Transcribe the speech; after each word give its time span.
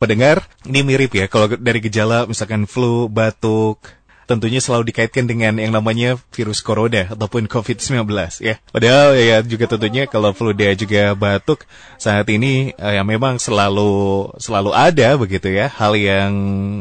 pendengar, 0.00 0.48
ini 0.64 0.80
mirip 0.80 1.12
ya 1.12 1.28
kalau 1.28 1.52
dari 1.60 1.84
gejala 1.84 2.24
misalkan 2.24 2.64
flu, 2.64 3.06
batuk, 3.12 3.84
tentunya 4.30 4.62
selalu 4.62 4.94
dikaitkan 4.94 5.26
dengan 5.26 5.58
yang 5.58 5.74
namanya 5.74 6.14
virus 6.30 6.62
corona 6.62 7.10
ataupun 7.10 7.50
COVID-19 7.50 8.06
ya. 8.40 8.62
Padahal 8.70 9.18
ya 9.18 9.42
juga 9.42 9.66
tentunya 9.66 10.08
kalau 10.08 10.30
flu 10.30 10.56
dia 10.56 10.70
juga 10.78 11.18
batuk 11.18 11.66
saat 11.98 12.24
ini 12.30 12.70
eh, 12.78 12.94
yang 12.94 13.04
memang 13.04 13.42
selalu 13.42 14.30
selalu 14.38 14.70
ada 14.70 15.18
begitu 15.18 15.50
ya. 15.50 15.66
Hal 15.66 15.98
yang 15.98 16.32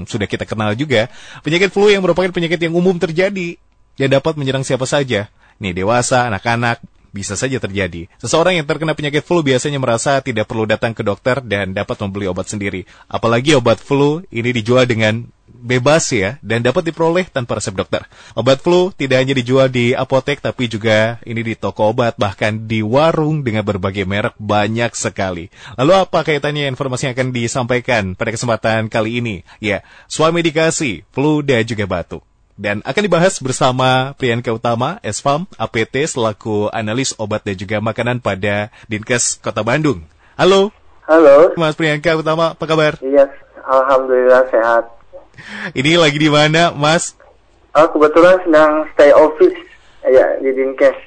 sudah 0.06 0.30
kita 0.30 0.46
kenal 0.46 0.78
juga. 0.78 1.10
Penyakit 1.42 1.74
flu 1.74 1.90
yang 1.90 2.06
merupakan 2.06 2.30
penyakit 2.30 2.62
yang 2.62 2.78
umum 2.78 2.96
terjadi 3.02 3.58
yang 3.98 4.10
dapat 4.14 4.38
menyerang 4.38 4.62
siapa 4.62 4.86
saja. 4.86 5.28
Nih 5.60 5.76
dewasa, 5.76 6.30
anak-anak, 6.32 6.80
bisa 7.12 7.34
saja 7.34 7.58
terjadi. 7.58 8.08
Seseorang 8.22 8.58
yang 8.58 8.68
terkena 8.68 8.94
penyakit 8.94 9.26
flu 9.26 9.42
biasanya 9.42 9.82
merasa 9.82 10.22
tidak 10.22 10.50
perlu 10.50 10.70
datang 10.70 10.94
ke 10.94 11.02
dokter 11.06 11.42
dan 11.44 11.74
dapat 11.74 12.00
membeli 12.02 12.30
obat 12.30 12.50
sendiri. 12.50 12.86
Apalagi 13.10 13.58
obat 13.58 13.82
flu 13.82 14.24
ini 14.30 14.50
dijual 14.54 14.86
dengan 14.86 15.28
bebas 15.60 16.08
ya 16.16 16.40
dan 16.40 16.64
dapat 16.64 16.88
diperoleh 16.88 17.28
tanpa 17.28 17.60
resep 17.60 17.76
dokter. 17.76 18.08
Obat 18.34 18.64
flu 18.64 18.96
tidak 18.96 19.26
hanya 19.26 19.36
dijual 19.36 19.68
di 19.68 19.92
apotek 19.92 20.40
tapi 20.40 20.72
juga 20.72 21.20
ini 21.28 21.44
di 21.44 21.54
toko 21.60 21.92
obat 21.92 22.16
bahkan 22.16 22.70
di 22.70 22.80
warung 22.80 23.44
dengan 23.44 23.68
berbagai 23.68 24.08
merek 24.08 24.40
banyak 24.40 24.96
sekali. 24.96 25.52
Lalu 25.76 25.94
apa 26.00 26.24
kaitannya 26.24 26.72
informasi 26.72 27.12
yang 27.12 27.14
akan 27.18 27.30
disampaikan 27.36 28.04
pada 28.16 28.32
kesempatan 28.32 28.88
kali 28.88 29.20
ini? 29.20 29.36
Ya, 29.60 29.84
suami 30.08 30.40
dikasih 30.46 31.04
flu 31.12 31.44
dan 31.44 31.68
juga 31.68 31.86
batuk. 31.86 32.29
Dan 32.60 32.84
akan 32.84 33.04
dibahas 33.08 33.40
bersama 33.40 34.12
Priyanka 34.20 34.52
Utama, 34.52 35.00
SFAM, 35.00 35.48
APT, 35.56 36.12
selaku 36.12 36.68
analis 36.76 37.16
obat 37.16 37.40
dan 37.48 37.56
juga 37.56 37.80
makanan 37.80 38.20
pada 38.20 38.68
Dinkes 38.92 39.40
Kota 39.40 39.64
Bandung. 39.64 40.04
Halo. 40.36 40.68
Halo. 41.08 41.56
Mas 41.56 41.80
Priyanka 41.80 42.20
Utama, 42.20 42.52
apa 42.60 42.66
kabar? 42.68 43.00
Iya, 43.00 43.32
Alhamdulillah 43.64 44.44
sehat. 44.52 44.92
Ini 45.72 46.04
lagi 46.04 46.20
di 46.20 46.28
mana, 46.28 46.76
Mas? 46.76 47.16
Oh, 47.72 47.88
kebetulan 47.96 48.44
sedang 48.44 48.92
stay 48.92 49.16
office 49.16 49.56
ya 50.04 50.36
di 50.44 50.52
Dinkes. 50.52 51.00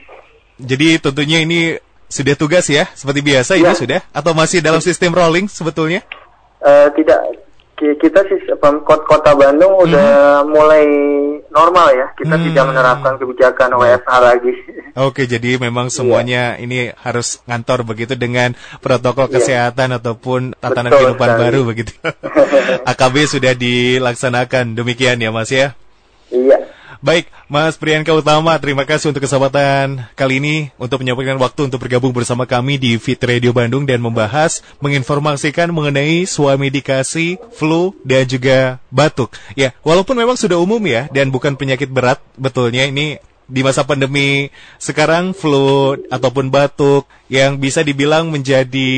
Jadi 0.56 1.04
tentunya 1.04 1.44
ini 1.44 1.76
sudah 2.08 2.32
tugas 2.32 2.64
ya, 2.72 2.88
seperti 2.96 3.20
biasa 3.20 3.60
ya. 3.60 3.60
ini 3.60 3.72
sudah? 3.76 4.00
Atau 4.16 4.32
masih 4.32 4.64
dalam 4.64 4.80
sistem 4.80 5.12
rolling 5.12 5.52
sebetulnya? 5.52 6.00
Uh, 6.64 6.88
tidak, 6.96 7.41
kita 7.98 8.22
sih 8.30 8.38
kota 8.86 9.32
Bandung 9.34 9.74
udah 9.82 10.40
hmm. 10.42 10.48
mulai 10.48 10.86
normal 11.50 11.86
ya. 11.92 12.06
Kita 12.14 12.38
hmm. 12.38 12.44
tidak 12.50 12.64
menerapkan 12.70 13.14
kebijakan 13.18 13.74
WFH 13.76 14.12
lagi. 14.22 14.52
Oke, 14.92 15.24
jadi 15.26 15.56
memang 15.56 15.88
iya. 15.88 15.94
semuanya 15.94 16.42
yeah. 16.56 16.62
ini 16.64 16.78
harus 16.94 17.42
ngantor 17.48 17.82
begitu 17.82 18.14
dengan 18.14 18.54
protokol 18.78 19.26
yeah. 19.28 19.34
kesehatan 19.40 19.88
ataupun 19.98 20.54
tatanan 20.60 20.92
Betul, 20.92 21.00
kehidupan 21.00 21.28
sekali. 21.28 21.42
baru 21.42 21.60
begitu. 21.66 21.92
AKB 22.90 23.16
sudah 23.26 23.52
dilaksanakan 23.58 24.78
demikian 24.78 25.18
ya, 25.18 25.34
Mas 25.34 25.50
ya. 25.50 25.74
Iya. 26.32 26.61
Baik, 27.02 27.26
Mas 27.50 27.74
Priyanka 27.74 28.14
Utama, 28.14 28.54
terima 28.62 28.86
kasih 28.86 29.10
untuk 29.10 29.26
kesempatan 29.26 30.06
kali 30.14 30.38
ini 30.38 30.70
untuk 30.78 31.02
menyampaikan 31.02 31.34
waktu 31.34 31.66
untuk 31.66 31.82
bergabung 31.82 32.14
bersama 32.14 32.46
kami 32.46 32.78
di 32.78 32.94
Fit 32.94 33.18
Radio 33.18 33.50
Bandung 33.50 33.82
dan 33.82 33.98
membahas, 33.98 34.62
menginformasikan 34.78 35.74
mengenai 35.74 36.22
suami 36.30 36.70
dikasih, 36.70 37.42
flu, 37.50 37.90
dan 38.06 38.22
juga 38.30 38.78
batuk. 38.86 39.34
Ya, 39.58 39.74
walaupun 39.82 40.14
memang 40.14 40.38
sudah 40.38 40.62
umum 40.62 40.78
ya, 40.86 41.10
dan 41.10 41.34
bukan 41.34 41.58
penyakit 41.58 41.90
berat, 41.90 42.22
betulnya 42.38 42.86
ini 42.86 43.18
di 43.50 43.66
masa 43.66 43.82
pandemi 43.82 44.54
sekarang 44.78 45.34
flu 45.34 45.98
ataupun 46.06 46.54
batuk 46.54 47.10
yang 47.26 47.58
bisa 47.58 47.82
dibilang 47.82 48.30
menjadi 48.30 48.90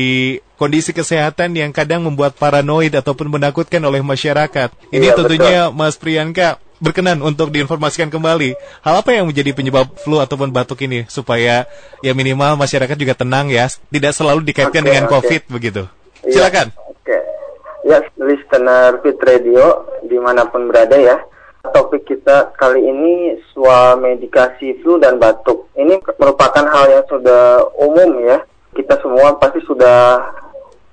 kondisi 0.55 0.93
kesehatan 0.93 1.57
yang 1.57 1.73
kadang 1.73 2.05
membuat 2.05 2.37
paranoid 2.37 2.93
ataupun 2.93 3.33
menakutkan 3.33 3.81
oleh 3.81 4.05
masyarakat. 4.05 4.69
Ini 4.93 5.07
ya, 5.09 5.13
tentunya 5.17 5.57
betul. 5.67 5.77
Mas 5.81 5.97
Priyanka 5.97 6.61
berkenan 6.79 7.23
untuk 7.23 7.51
diinformasikan 7.51 8.11
kembali 8.11 8.55
hal 8.83 8.95
apa 8.99 9.09
yang 9.15 9.25
menjadi 9.27 9.55
penyebab 9.55 9.87
flu 9.95 10.19
ataupun 10.19 10.51
batuk 10.51 10.83
ini 10.83 11.07
supaya 11.07 11.67
ya 12.03 12.11
minimal 12.11 12.59
masyarakat 12.59 12.95
juga 12.99 13.15
tenang 13.15 13.47
ya 13.47 13.71
tidak 13.91 14.11
selalu 14.11 14.43
dikaitkan 14.51 14.83
okay, 14.83 14.89
dengan 14.91 15.05
okay. 15.07 15.13
COVID 15.15 15.41
begitu. 15.51 15.83
Ya, 16.25 16.31
Silakan. 16.41 16.67
Oke. 16.89 16.99
Okay. 17.05 17.21
Ya, 17.85 18.01
listener 18.17 18.97
Fit 19.05 19.19
Radio 19.21 19.85
di 20.03 20.17
mana 20.17 20.49
pun 20.49 20.67
berada 20.67 20.97
ya. 20.97 21.21
Topik 21.65 22.05
kita 22.05 22.53
kali 22.61 22.81
ini 22.81 23.41
soal 23.49 23.97
medikasi 23.97 24.77
flu 24.85 25.01
dan 25.01 25.17
batuk. 25.17 25.69
Ini 25.73 25.97
merupakan 26.17 26.65
hal 26.65 26.85
yang 26.93 27.05
sudah 27.09 27.73
umum 27.81 28.21
ya. 28.21 28.41
Kita 28.75 29.01
semua 29.01 29.33
pasti 29.41 29.65
sudah 29.65 30.21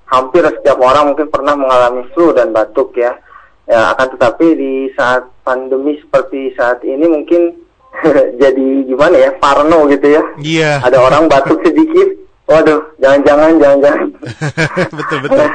hampir 0.09 0.45
setiap 0.45 0.77
orang 0.81 1.13
mungkin 1.13 1.29
pernah 1.29 1.57
mengalami 1.57 2.05
flu 2.13 2.33
dan 2.33 2.53
batuk 2.53 2.93
ya 2.93 3.17
Ya, 3.63 3.95
akan 3.95 4.19
tetapi 4.19 4.47
di 4.59 4.73
saat 4.91 5.23
pandemi 5.47 5.95
seperti 6.03 6.51
saat 6.59 6.83
ini 6.83 7.07
mungkin 7.07 7.55
jadi 8.41 8.67
gimana 8.83 9.15
ya, 9.15 9.31
parno 9.39 9.87
gitu 9.87 10.07
ya. 10.07 10.23
Iya. 10.43 10.83
Yeah. 10.83 10.87
Ada 10.87 10.97
orang 10.99 11.31
batuk 11.31 11.63
sedikit, 11.63 12.19
waduh, 12.49 12.83
jangan-jangan, 12.99 13.59
jangan-jangan. 13.63 14.07
betul 14.99 15.17
betul. 15.23 15.47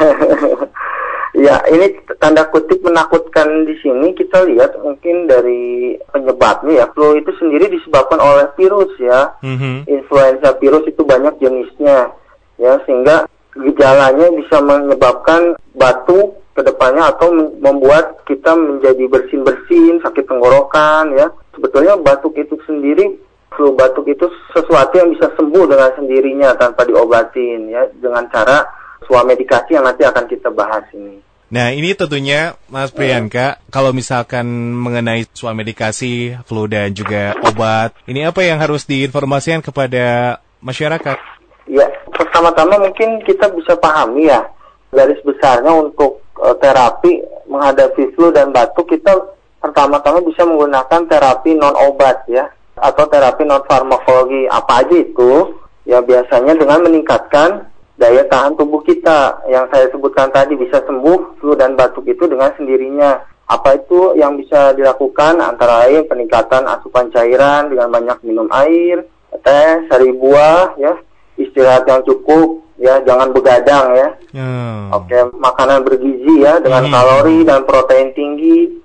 ya, 1.46 1.60
ini 1.69 1.86
tanda 2.16 2.48
kutip 2.48 2.80
menakutkan 2.80 3.69
di 3.69 3.76
sini 3.84 4.16
kita 4.16 4.48
lihat 4.48 4.80
mungkin 4.80 5.28
dari 5.28 6.00
penyebabnya 6.08 6.84
ya, 6.84 6.86
flu 6.96 7.12
itu 7.12 7.28
sendiri 7.36 7.69
disebabkan 7.69 8.25
oleh 8.25 8.48
virus 8.56 8.92
ya. 8.96 9.36
Mm-hmm. 9.44 9.84
Influenza 9.84 10.56
virus 10.56 10.88
itu 10.88 11.04
banyak 11.04 11.36
jenisnya, 11.44 12.08
ya 12.56 12.80
sehingga 12.88 13.28
gejalanya 13.52 14.32
bisa 14.32 14.62
menyebabkan 14.64 15.58
batuk 15.75 16.38
ke 16.58 16.66
depannya 16.66 17.14
atau 17.14 17.30
membuat 17.62 18.26
kita 18.26 18.58
menjadi 18.58 19.06
bersin-bersin, 19.06 20.02
sakit 20.02 20.26
tenggorokan 20.26 21.14
ya. 21.14 21.30
Sebetulnya 21.54 21.94
batuk 21.94 22.34
itu 22.34 22.58
sendiri, 22.66 23.14
flu 23.54 23.78
batuk 23.78 24.10
itu 24.10 24.26
sesuatu 24.50 24.98
yang 24.98 25.14
bisa 25.14 25.30
sembuh 25.38 25.64
dengan 25.70 25.94
sendirinya 25.94 26.58
tanpa 26.58 26.82
diobatin 26.82 27.70
ya 27.70 27.86
dengan 27.94 28.26
cara 28.26 28.66
suami 29.06 29.38
medikasi 29.38 29.78
yang 29.78 29.86
nanti 29.86 30.02
akan 30.02 30.26
kita 30.26 30.50
bahas 30.50 30.82
ini. 30.91 31.22
Nah 31.48 31.72
ini 31.72 31.96
tentunya 31.96 32.52
Mas 32.69 32.92
Priyanka, 32.92 33.56
hmm. 33.56 33.72
kalau 33.72 33.96
misalkan 33.96 34.44
mengenai 34.76 35.25
suami 35.32 35.64
medikasi, 35.64 36.36
flu 36.44 36.69
dan 36.69 36.92
juga 36.92 37.32
obat, 37.40 37.96
ini 38.04 38.26
apa 38.26 38.44
yang 38.44 38.60
harus 38.60 38.84
diinformasikan 38.84 39.64
kepada 39.64 40.38
masyarakat? 40.60 41.16
Ya, 41.64 41.88
pertama-tama 42.12 42.76
mungkin 42.84 43.25
kita 43.25 43.48
bisa 43.56 43.80
pahami 43.80 44.28
ya, 44.28 44.44
garis 44.92 45.20
besarnya 45.25 45.72
untuk 45.72 46.20
terapi 46.62 47.25
menghadapi 47.49 48.15
flu 48.15 48.31
dan 48.31 48.54
batuk 48.54 48.88
kita 48.93 49.15
pertama-tama 49.59 50.22
bisa 50.22 50.47
menggunakan 50.47 51.09
terapi 51.10 51.59
non 51.59 51.75
obat 51.75 52.25
ya. 52.31 52.47
Atau 52.78 53.10
terapi 53.10 53.43
non 53.43 53.65
farmakologi 53.66 54.47
apa 54.47 54.87
aja 54.87 54.94
itu? 54.94 55.59
Ya 55.88 55.99
biasanya 56.04 56.54
dengan 56.54 56.84
meningkatkan 56.84 57.66
daya 57.99 58.22
tahan 58.31 58.54
tubuh 58.54 58.84
kita. 58.87 59.43
Yang 59.50 59.65
saya 59.75 59.87
sebutkan 59.91 60.31
tadi 60.31 60.54
bisa 60.54 60.78
sembuh 60.87 61.43
flu 61.43 61.59
dan 61.59 61.75
batuk 61.75 62.06
itu 62.06 62.31
dengan 62.31 62.55
sendirinya. 62.55 63.19
Apa 63.49 63.81
itu 63.81 64.12
yang 64.15 64.37
bisa 64.37 64.76
dilakukan? 64.76 65.41
Antara 65.41 65.88
lain 65.88 66.05
peningkatan 66.06 66.69
asupan 66.69 67.09
cairan 67.10 67.72
dengan 67.72 67.88
banyak 67.88 68.19
minum 68.22 68.47
air 68.53 69.09
teh 69.43 69.88
sari 69.88 70.12
buah 70.15 70.76
ya. 70.78 70.94
Istirahat 71.38 71.87
yang 71.87 72.03
cukup 72.03 72.68
ya 72.78 73.03
jangan 73.03 73.34
begadang 73.34 73.93
ya. 73.93 74.09
Hmm. 74.33 74.94
Oke, 74.94 75.19
makanan 75.34 75.84
bergizi 75.84 76.47
ya 76.47 76.62
dengan 76.62 76.87
hmm. 76.89 76.94
kalori 76.94 77.39
dan 77.44 77.61
protein 77.66 78.15
tinggi. 78.15 78.78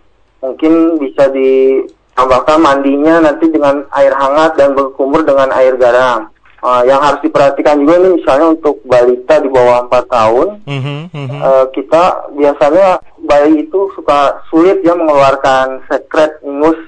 Mungkin 0.43 0.99
bisa 0.99 1.31
ditambahkan 1.31 2.59
mandinya 2.59 3.23
nanti 3.23 3.47
dengan 3.47 3.87
air 3.95 4.11
hangat 4.11 4.59
dan 4.59 4.75
berkumur 4.75 5.23
dengan 5.23 5.53
air 5.55 5.79
garam. 5.79 6.27
Uh, 6.63 6.79
yang 6.87 6.95
harus 7.03 7.19
diperhatikan 7.19 7.75
juga 7.83 7.99
nih 7.99 8.23
misalnya 8.23 8.55
untuk 8.55 8.79
balita 8.87 9.35
di 9.35 9.51
bawah 9.51 9.83
4 9.83 9.99
tahun, 10.07 10.47
mm-hmm, 10.63 10.99
mm-hmm. 11.11 11.39
Uh, 11.43 11.65
kita 11.75 12.03
biasanya 12.39 13.03
bayi 13.19 13.67
itu 13.67 13.91
suka 13.99 14.39
sulit 14.47 14.79
ya 14.79 14.95
mengeluarkan 14.95 15.83
sekret 15.91 16.39
ingus, 16.39 16.79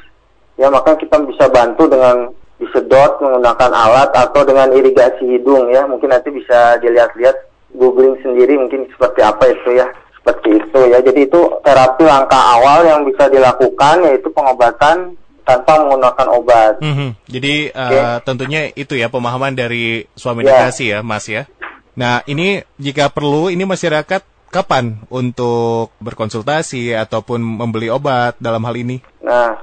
ya 0.55 0.71
maka 0.71 0.95
kita 0.95 1.19
bisa 1.27 1.51
bantu 1.51 1.91
dengan 1.91 2.31
disedot 2.55 3.19
menggunakan 3.19 3.71
alat 3.71 4.15
atau 4.15 4.47
dengan 4.47 4.71
irigasi 4.71 5.27
hidung 5.27 5.67
ya 5.71 5.83
mungkin 5.83 6.07
nanti 6.07 6.31
bisa 6.31 6.79
dilihat-lihat 6.79 7.35
googling 7.75 8.15
sendiri 8.23 8.55
mungkin 8.55 8.87
seperti 8.95 9.19
apa 9.19 9.43
itu 9.51 9.75
ya 9.75 9.87
seperti 10.15 10.63
itu 10.63 10.79
ya 10.87 11.03
jadi 11.03 11.19
itu 11.27 11.41
terapi 11.61 12.03
langkah 12.07 12.39
awal 12.55 12.87
yang 12.87 13.03
bisa 13.03 13.27
dilakukan 13.27 14.07
yaitu 14.07 14.31
pengobatan 14.31 15.19
tanpa 15.45 15.77
menggunakan 15.77 16.27
obat. 16.41 16.73
Mm 16.81 16.93
-hmm. 16.97 17.09
Jadi 17.29 17.69
okay. 17.69 18.01
uh, 18.01 18.17
tentunya 18.25 18.73
itu 18.73 18.97
ya 18.97 19.13
pemahaman 19.13 19.53
dari 19.53 20.09
suami 20.17 20.41
yeah. 20.41 20.73
ya 20.73 20.99
Mas 21.05 21.29
ya. 21.29 21.45
Nah 21.93 22.25
ini 22.25 22.65
jika 22.81 23.13
perlu 23.13 23.53
ini 23.53 23.61
masyarakat 23.61 24.25
kapan 24.49 25.05
untuk 25.13 25.93
berkonsultasi 26.01 26.97
ataupun 26.97 27.37
membeli 27.45 27.93
obat 27.93 28.41
dalam 28.41 28.65
hal 28.65 28.73
ini? 28.73 29.05
Nah 29.21 29.53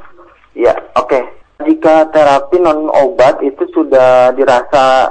ya 0.54 0.70
oke. 0.94 1.10
Okay 1.10 1.41
jika 1.64 2.10
terapi 2.12 2.60
non 2.60 2.90
obat 2.92 3.40
itu 3.42 3.64
sudah 3.72 4.34
dirasa 4.36 5.10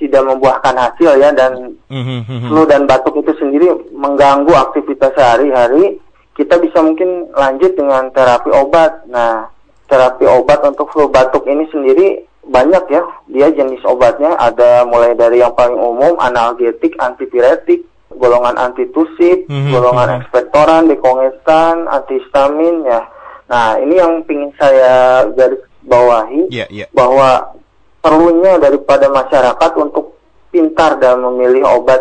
tidak 0.00 0.24
membuahkan 0.24 0.74
hasil 0.74 1.20
ya 1.20 1.30
dan 1.36 1.76
mm-hmm. 1.92 2.48
flu 2.48 2.64
dan 2.64 2.88
batuk 2.88 3.20
itu 3.20 3.36
sendiri 3.36 3.68
mengganggu 3.92 4.48
aktivitas 4.56 5.12
sehari-hari, 5.12 6.00
kita 6.32 6.56
bisa 6.56 6.80
mungkin 6.80 7.28
lanjut 7.36 7.76
dengan 7.76 8.08
terapi 8.08 8.48
obat. 8.48 9.04
Nah, 9.12 9.52
terapi 9.92 10.24
obat 10.24 10.64
untuk 10.64 10.88
flu 10.88 11.12
batuk 11.12 11.44
ini 11.44 11.68
sendiri 11.68 12.24
banyak 12.48 12.84
ya. 12.88 13.04
Dia 13.28 13.52
jenis 13.52 13.84
obatnya 13.84 14.40
ada 14.40 14.88
mulai 14.88 15.12
dari 15.12 15.44
yang 15.44 15.52
paling 15.52 15.76
umum 15.76 16.16
analgetik, 16.16 16.96
antipiretik, 16.96 17.84
golongan 18.16 18.56
antitusif, 18.56 19.44
Mhm, 19.46 19.68
golongan 19.68 20.08
mhm. 20.08 20.16
ekspektoran, 20.24 20.88
dekongestan, 20.88 21.84
antihistamin 21.92 22.88
ya. 22.88 23.04
Nah, 23.50 23.76
ini 23.82 23.98
yang 23.98 24.22
ingin 24.24 24.54
saya 24.56 25.26
garis 25.36 25.60
bawahi 25.82 26.48
Iya, 26.48 26.66
iya. 26.68 26.86
bahwa 26.90 27.54
perlunya 28.00 28.56
daripada 28.56 29.08
masyarakat 29.08 29.72
untuk 29.76 30.16
pintar 30.50 30.98
dalam 30.98 31.30
memilih 31.30 31.64
obat 31.68 32.00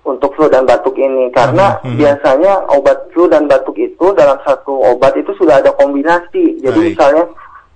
untuk 0.00 0.32
flu 0.32 0.48
dan 0.48 0.64
batuk 0.64 0.96
ini 0.96 1.28
karena 1.30 1.76
Mhm, 1.80 1.92
mhm. 1.92 1.96
biasanya 1.98 2.52
obat 2.72 2.98
flu 3.12 3.28
dan 3.28 3.44
batuk 3.44 3.76
itu 3.76 4.06
dalam 4.16 4.40
satu 4.42 4.72
obat 4.72 5.12
itu 5.14 5.28
sudah 5.36 5.60
ada 5.60 5.72
kombinasi. 5.76 6.60
Jadi 6.60 6.78
Baik. 6.80 6.88
misalnya 6.96 7.24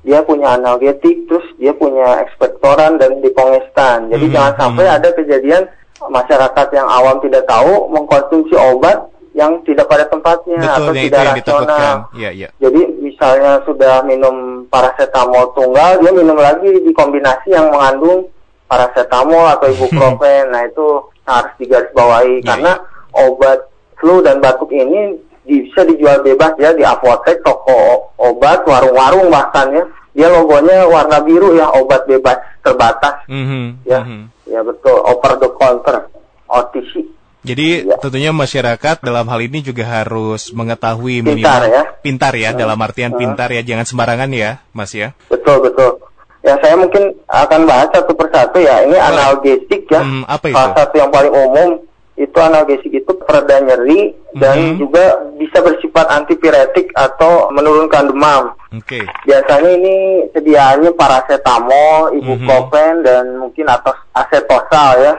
dia 0.05 0.20
punya 0.20 0.52
analgetik, 0.52 1.25
terus 1.29 1.44
dia 1.56 1.73
punya 1.73 2.20
ekspektoran 2.20 2.96
dan 2.96 3.20
dekongestan. 3.20 4.08
Jadi 4.08 4.26
Mhm, 4.29 4.32
jangan 4.32 4.55
sampai 4.56 4.85
mhm. 4.88 4.94
ada 4.96 5.08
kejadian 5.12 5.62
masyarakat 6.05 6.67
yang 6.73 6.85
awam 6.85 7.17
tidak 7.20 7.44
tahu 7.44 7.88
mengkonsumsi 7.88 8.52
obat 8.56 9.00
yang 9.34 9.58
tidak 9.66 9.90
pada 9.90 10.06
tempatnya 10.06 10.62
Betul, 10.62 10.75
atau 10.78 10.92
tidak 10.94 11.22
rasional. 11.42 11.96
Iya, 12.14 12.31
iya. 12.31 12.48
Jadi 12.62 12.81
misalnya 13.02 13.58
sudah 13.66 14.06
minum 14.06 14.62
paracetamol 14.70 15.50
tunggal, 15.58 15.98
dia 15.98 16.12
minum 16.14 16.38
lagi 16.38 16.70
di 16.70 16.94
kombinasi 16.94 17.50
yang 17.50 17.75
mengandung 17.75 18.31
paracetamol 18.70 19.50
atau 19.58 19.66
ibuprofen. 19.75 20.48
nah 20.54 20.62
itu 20.62 21.02
harus 21.26 21.52
digarisbawahi 21.58 22.46
Ya, 22.46 22.54
karena 22.54 22.72
obat 23.10 23.58
flu 23.98 24.22
dan 24.22 24.38
batuk 24.38 24.70
ini 24.70 25.19
bisa 25.44 25.82
dijual 25.82 26.22
bebas 26.22 26.54
ya 26.56 26.70
di 26.70 26.86
apotek, 26.86 27.42
toko 27.42 28.14
obat, 28.16 28.62
warung-warung 28.64 29.28
bahkan 29.34 29.75
ya. 29.75 29.84
Dia 30.14 30.31
logonya 30.31 30.86
warna 30.86 31.19
biru 31.26 31.58
ya, 31.58 31.75
obat 31.75 32.06
bebas 32.06 32.38
terbatas. 32.62 33.26
Mhm, 33.26 33.82
Ya, 33.82 33.98
mhm. 33.98 34.31
ya 34.46 34.62
betul, 34.62 34.94
over 35.02 35.42
the 35.42 35.50
counter, 35.58 36.06
OTC. 36.46 37.02
Jadi 37.44 37.85
Iya. 37.85 38.00
tentunya 38.00 38.32
masyarakat 38.32 38.96
dalam 39.05 39.29
hal 39.29 39.41
ini 39.41 39.61
juga 39.61 39.85
harus 39.85 40.49
mengetahui 40.50 41.20
Pintar 41.20 41.61
minimal 41.61 41.62
ya. 41.69 41.82
pintar 42.00 42.32
ya 42.35 42.50
dalam 42.50 42.79
artian 42.81 43.12
Hmm. 43.12 43.20
pintar 43.20 43.52
ya 43.52 43.61
jangan 43.61 43.85
sembarangan 43.85 44.32
ya 44.32 44.64
Mas 44.73 44.96
ya. 44.96 45.12
Betul 45.29 45.61
betul. 45.61 46.00
Ya 46.41 46.56
saya 46.61 46.76
mungkin 46.76 47.12
akan 47.25 47.61
bahas 47.64 47.88
satu 47.93 48.12
persatu 48.12 48.61
ya. 48.61 48.81
Ini 48.82 48.96
Boleh. 48.96 49.08
analgesik 49.12 49.85
ya. 49.88 50.00
Hmm, 50.00 50.25
apa 50.25 50.44
itu? 50.49 50.56
Salah 50.56 50.73
satu 50.75 50.94
yang 50.96 51.08
paling 51.08 51.32
umum 51.32 51.69
itu 52.14 52.38
analgesik 52.38 52.93
itu 52.94 53.12
pereda 53.25 53.61
nyeri 53.61 54.12
dan 54.37 54.56
Mhm. 54.56 54.76
juga 54.79 55.05
bisa 55.35 55.58
bersifat 55.61 56.06
antipiretik 56.06 56.93
atau 56.93 57.49
menurunkan 57.50 58.08
demam. 58.08 58.56
Oke. 58.73 59.05
Biasanya 59.25 59.70
ini 59.75 59.94
sediaannya 60.31 60.93
paracetamol, 60.94 62.12
ibuprofen 62.14 63.02
dan 63.02 63.37
mungkin 63.37 63.67
atau 63.67 63.93
acetosal 64.12 65.00
ya. 65.02 65.14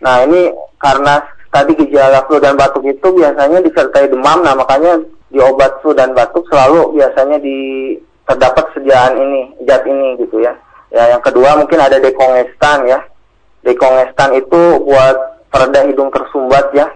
Nah 0.00 0.24
ini 0.24 0.50
karena 0.76 1.22
tadi 1.52 1.76
gejala 1.76 2.24
flu 2.24 2.40
dan 2.40 2.56
batuk 2.56 2.82
itu 2.88 3.06
biasanya 3.12 3.60
disertai 3.60 4.08
demam, 4.08 4.40
nah 4.40 4.56
makanya 4.56 5.04
di 5.28 5.38
obat 5.38 5.78
flu 5.84 5.92
dan 5.92 6.16
batuk 6.16 6.48
selalu 6.48 6.96
biasanya 6.96 7.36
di 7.38 7.56
terdapat 8.24 8.72
sediaan 8.72 9.20
ini, 9.20 9.42
zat 9.68 9.84
ini 9.84 10.16
gitu 10.16 10.40
ya. 10.40 10.56
Ya 10.88 11.12
yang 11.12 11.20
kedua 11.20 11.60
mungkin 11.60 11.78
ada 11.78 12.00
dekongestan 12.00 12.88
ya. 12.88 13.04
Dekongestan 13.62 14.34
itu 14.34 14.80
buat 14.82 15.16
pereda 15.52 15.84
hidung 15.84 16.08
tersumbat 16.08 16.72
ya. 16.72 16.88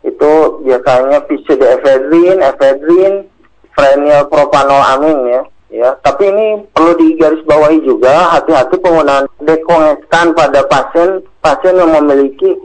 Itu 0.00 0.64
biasanya 0.64 1.28
pseudoephedrine, 1.28 2.40
ephedrine, 2.40 3.28
phenylpropanolamin 3.76 5.20
ya. 5.28 5.42
Ya, 5.68 5.92
tapi 6.00 6.32
ini 6.32 6.64
perlu 6.72 6.96
digarisbawahi 6.96 7.84
juga 7.84 8.32
hati-hati 8.32 8.80
penggunaan 8.80 9.28
dekongestan 9.44 10.32
pada 10.32 10.64
pasien 10.64 11.20
pasien 11.44 11.76
yang 11.76 11.92
memiliki 11.92 12.56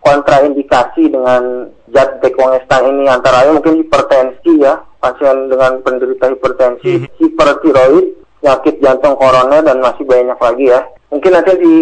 kontraindikasi 0.00 1.12
dengan 1.12 1.68
zat 1.92 2.20
dekongestan 2.24 2.88
ini 2.88 3.04
antara 3.06 3.44
lain 3.44 3.60
mungkin 3.60 3.84
hipertensi 3.84 4.60
ya 4.60 4.80
pasien 5.00 5.48
dengan 5.48 5.80
penderita 5.80 6.28
hipertensi, 6.28 7.00
Mhm. 7.00 7.08
hipertiroid, 7.20 8.06
penyakit 8.40 8.74
jantung 8.84 9.16
koroner 9.16 9.64
dan 9.64 9.80
masih 9.80 10.04
banyak 10.04 10.36
lagi 10.36 10.66
ya. 10.68 10.80
Mungkin 11.08 11.32
nanti 11.32 11.52
di 11.56 11.76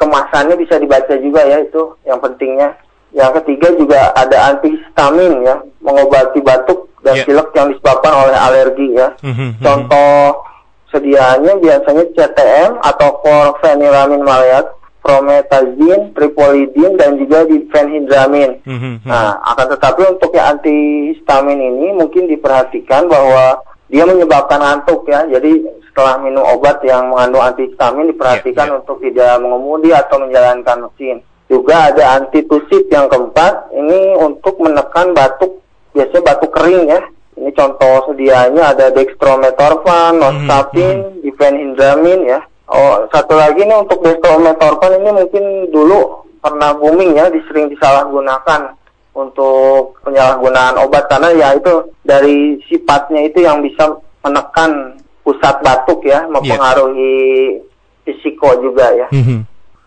kemasannya 0.00 0.56
bisa 0.56 0.80
dibaca 0.80 1.14
juga 1.20 1.44
ya 1.44 1.60
itu 1.60 1.92
yang 2.08 2.18
pentingnya. 2.18 2.72
Yang 3.14 3.44
ketiga 3.44 3.68
juga 3.78 4.00
ada 4.16 4.50
antihistamin 4.50 5.46
ya, 5.46 5.56
mengobati 5.78 6.40
batuk 6.42 6.90
dan 7.04 7.20
Ya. 7.20 7.24
pilek 7.28 7.48
yang 7.54 7.68
disebabkan 7.70 8.12
oleh 8.26 8.34
alergi 8.34 8.88
ya. 8.96 9.12
Mhm, 9.22 9.30
mhm. 9.30 9.62
Contoh 9.62 10.42
sediaannya 10.90 11.52
biasanya 11.62 12.04
CTM 12.16 12.80
atau 12.82 13.08
chlorpheniramine 13.22 14.24
maleat, 14.24 14.66
promethazine, 15.04 16.16
tripolidin 16.16 16.96
dan 16.96 17.20
juga 17.20 17.44
diphenhydramin. 17.44 18.64
Mhm, 18.64 18.74
mhm. 18.74 18.92
Nah, 19.04 19.36
akan 19.52 19.76
tetapi 19.76 20.00
untuk 20.16 20.32
yang 20.32 20.56
antihistamin 20.56 21.60
ini 21.60 21.92
mungkin 21.92 22.24
diperhatikan 22.24 23.04
bahwa 23.12 23.60
dia 23.92 24.08
menyebabkan 24.08 24.64
ngantuk 24.64 25.04
ya. 25.04 25.28
Jadi 25.28 25.60
setelah 25.92 26.16
minum 26.24 26.42
obat 26.42 26.80
yang 26.82 27.12
mengandung 27.12 27.44
antihistamin 27.44 28.10
diperhatikan 28.16 28.66
Ya, 28.66 28.72
ya. 28.72 28.78
untuk 28.80 28.96
tidak 29.04 29.36
mengemudi 29.44 29.92
atau 29.92 30.16
menjalankan 30.24 30.88
mesin. 30.88 31.20
Juga 31.44 31.92
ada 31.92 32.16
antitusif 32.18 32.88
yang 32.88 33.06
keempat, 33.12 33.68
ini 33.76 34.16
untuk 34.16 34.56
menekan 34.56 35.12
batuk, 35.12 35.60
biasanya 35.92 36.32
batuk 36.32 36.50
kering 36.56 36.88
ya. 36.88 37.04
Ini 37.34 37.50
contoh 37.52 38.08
sedianya 38.08 38.72
ada 38.72 38.88
dextrometorphan, 38.94 40.16
nostatine, 40.16 41.20
diphenhydramin 41.20 42.24
ya. 42.24 42.40
Oh, 42.64 43.04
satu 43.12 43.36
lagi 43.36 43.60
nih 43.60 43.76
untuk 43.76 44.00
dextrometorphan 44.00 44.96
ini 45.04 45.10
mungkin 45.12 45.44
dulu 45.68 46.24
pernah 46.40 46.72
booming 46.72 47.12
ya, 47.12 47.28
disering 47.28 47.68
disalahgunakan 47.68 48.72
untuk 49.12 50.00
penyalahgunaan 50.02 50.80
obat 50.80 51.06
karena 51.06 51.30
ya 51.36 51.48
itu 51.54 51.92
dari 52.02 52.58
sifatnya 52.66 53.28
itu 53.28 53.44
yang 53.44 53.60
bisa 53.60 54.00
menekan 54.24 54.96
pusat 55.22 55.60
batuk 55.60 56.02
ya, 56.08 56.24
mempengaruhi 56.26 57.60
fisiko 58.04 58.56
juga 58.60 58.92
ya. 58.96 59.08
Mhm. 59.12 59.44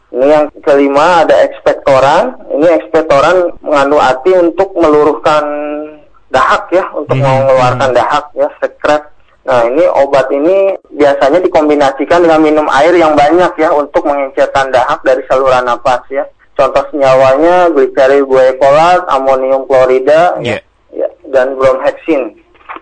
Ini 0.07 0.25
yang 0.25 0.45
kelima 0.63 1.27
ada 1.27 1.35
ekspektoran. 1.43 2.39
Ini 2.55 2.67
ekspektoran 2.79 3.59
mengandung 3.59 3.99
arti 3.99 4.31
untuk 4.33 4.71
meluruhkan 4.77 5.43
dahak 6.31 6.71
ya, 6.71 6.87
untuk 6.95 7.17
Mhm, 7.19 7.25
mengeluarkan 7.25 7.89
mhm. 7.91 7.97
dahak 7.97 8.25
ya, 8.37 8.47
sekret. 8.63 9.03
Nah 9.47 9.63
ini 9.63 9.87
obat 9.87 10.27
ini 10.27 10.75
biasanya 10.91 11.39
dikombinasikan 11.39 12.19
dengan 12.19 12.43
minum 12.43 12.67
air 12.67 12.91
yang 12.99 13.15
banyak 13.15 13.55
ya 13.55 13.71
untuk 13.71 14.03
mengencerkan 14.03 14.75
dahak 14.75 14.99
dari 15.07 15.23
saluran 15.23 15.63
napas 15.63 16.03
ya. 16.11 16.27
Contoh 16.51 16.83
senyawanya 16.91 17.71
glyceryl 17.71 18.27
glycolat, 18.27 19.07
amonium 19.07 19.63
klorida, 19.63 20.35
Ya. 20.43 20.59
ya, 20.91 21.07
dan 21.31 21.55
bromhexin. 21.55 22.35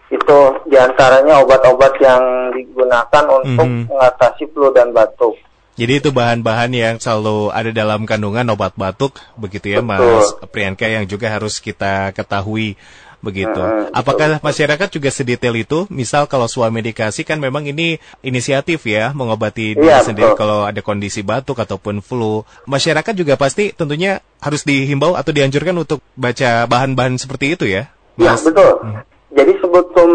Itu 0.10 0.58
di 0.66 0.80
antaranya 0.80 1.44
obat-obat 1.46 2.02
yang 2.02 2.50
digunakan 2.56 3.24
untuk 3.30 3.68
Mhm. 3.68 3.92
mengatasi 3.94 4.50
flu 4.50 4.74
dan 4.74 4.90
batuk. 4.90 5.38
Jadi 5.76 6.00
itu 6.00 6.10
bahan-bahan 6.16 6.72
yang 6.72 6.96
selalu 7.04 7.52
ada 7.52 7.68
dalam 7.76 8.08
kandungan 8.08 8.48
obat 8.56 8.80
batuk 8.80 9.20
begitu 9.36 9.76
ya 9.76 9.84
Betul. 9.84 10.24
Mas 10.24 10.32
Priyanka 10.48 10.88
yang 10.88 11.04
juga 11.04 11.28
harus 11.28 11.60
kita 11.60 12.16
ketahui 12.16 12.80
begitu. 13.26 13.58
Apakah 13.90 14.38
masyarakat 14.40 14.88
juga 14.94 15.10
sedetail 15.10 15.58
itu? 15.58 15.90
Misal 15.90 16.30
kalau 16.30 16.46
suami 16.46 16.78
medikasi 16.86 17.26
kan 17.26 17.42
memang 17.42 17.66
ini 17.66 17.98
inisiatif 18.22 18.86
ya 18.86 19.10
mengobati 19.12 19.74
diri 19.74 19.90
Iya, 19.90 20.06
sendiri 20.06 20.38
betul. 20.38 20.40
kalau 20.46 20.70
ada 20.70 20.78
kondisi 20.86 21.26
batuk 21.26 21.58
ataupun 21.58 22.06
flu. 22.06 22.46
Masyarakat 22.70 23.14
juga 23.18 23.34
pasti 23.34 23.74
tentunya 23.74 24.22
harus 24.38 24.62
dihimbau 24.62 25.18
atau 25.18 25.34
dianjurkan 25.34 25.74
untuk 25.74 26.06
baca 26.14 26.70
bahan-bahan 26.70 27.18
seperti 27.18 27.58
itu 27.58 27.66
ya. 27.66 27.90
Ya, 28.16 28.38
Mas? 28.38 28.46
betul. 28.46 28.86
Hmm. 28.86 29.02
Jadi 29.36 29.52
sebelum 29.60 30.12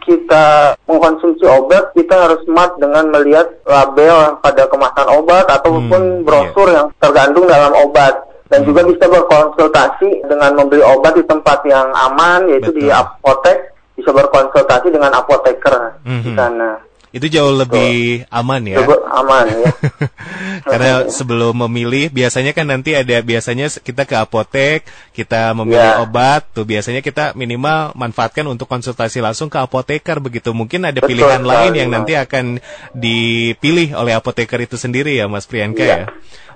kita 0.00 0.44
mengkonsumsi 0.88 1.44
obat, 1.44 1.92
kita 1.92 2.16
harus 2.16 2.40
smart 2.48 2.80
dengan 2.80 3.12
melihat 3.12 3.48
label 3.64 4.40
pada 4.40 4.64
kemasan 4.68 5.08
obat 5.12 5.44
ataupun 5.48 5.84
Hmm, 5.92 6.24
brosur 6.24 6.72
yang 6.72 6.88
tergantung 6.96 7.44
dalam 7.44 7.76
obat. 7.76 8.24
Dan 8.54 8.62
Hmm. 8.62 8.68
juga 8.70 8.86
bisa 8.86 9.10
berkonsultasi 9.10 10.30
dengan 10.30 10.54
membeli 10.54 10.78
obat 10.80 11.18
di 11.18 11.26
tempat 11.26 11.66
yang 11.66 11.90
aman, 11.90 12.46
yaitu 12.46 12.70
di 12.70 12.86
Betul. 12.86 12.94
apotek. 12.94 13.58
Bisa 13.94 14.10
berkonsultasi 14.10 14.90
dengan 14.90 15.10
apoteker 15.12 15.98
di 16.02 16.30
Mhm. 16.30 16.34
sana. 16.34 16.70
Itu 17.10 17.26
jauh 17.26 17.50
lebih 17.50 18.26
aman 18.28 18.62
ya. 18.64 18.78
Cukup 18.78 19.06
aman 19.06 19.46
ya. 19.46 19.70
Karena 20.70 21.06
sebelum 21.06 21.54
memilih 21.62 22.10
biasanya 22.10 22.50
kan 22.50 22.66
nanti 22.66 22.90
ada 22.90 23.22
biasanya 23.22 23.70
kita 23.70 24.02
ke 24.02 24.14
apotek, 24.14 24.82
kita 25.10 25.54
memilih 25.54 25.94
Ya. 25.94 26.02
obat, 26.02 26.42
tuh 26.50 26.62
biasanya 26.62 26.98
kita 27.00 27.30
minimal 27.34 27.94
manfaatkan 27.94 28.42
untuk 28.44 28.66
konsultasi 28.66 29.18
langsung 29.18 29.46
ke 29.46 29.58
apoteker 29.58 30.18
begitu. 30.18 30.50
Mungkin 30.50 30.90
ada 30.90 30.98
Betul 30.98 31.10
pilihan 31.14 31.42
lain 31.42 31.72
yang 31.74 31.86
Mas. 31.90 31.94
nanti 32.02 32.12
akan 32.14 32.58
dipilih 32.94 33.94
oleh 33.94 34.14
apoteker 34.14 34.58
itu 34.58 34.74
sendiri 34.74 35.14
ya 35.14 35.26
Mas 35.26 35.46
Priyanka 35.46 35.82
Iya. 35.82 35.94
ya. 35.94 36.06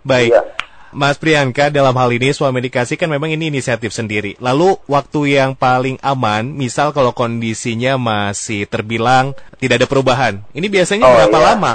Baik. 0.02 0.30
Iya. 0.34 0.42
Mas 0.92 1.20
Priyanka 1.20 1.68
dalam 1.68 1.92
hal 1.96 2.10
ini 2.12 2.32
swamedikasi 2.32 2.96
kan 2.96 3.08
memang 3.12 3.28
ini 3.28 3.52
inisiatif 3.52 3.92
sendiri. 3.92 4.36
Lalu 4.40 4.80
waktu 4.88 5.36
yang 5.36 5.52
paling 5.52 6.00
aman, 6.00 6.48
misal 6.52 6.96
kalau 6.96 7.12
kondisinya 7.12 8.00
masih 8.00 8.64
terbilang 8.64 9.36
tidak 9.58 9.84
ada 9.84 9.86
perubahan, 9.90 10.34
ini 10.56 10.66
biasanya 10.70 11.04
Oh, 11.04 11.14
berapa 11.14 11.38
iya. 11.38 11.46
lama? 11.52 11.72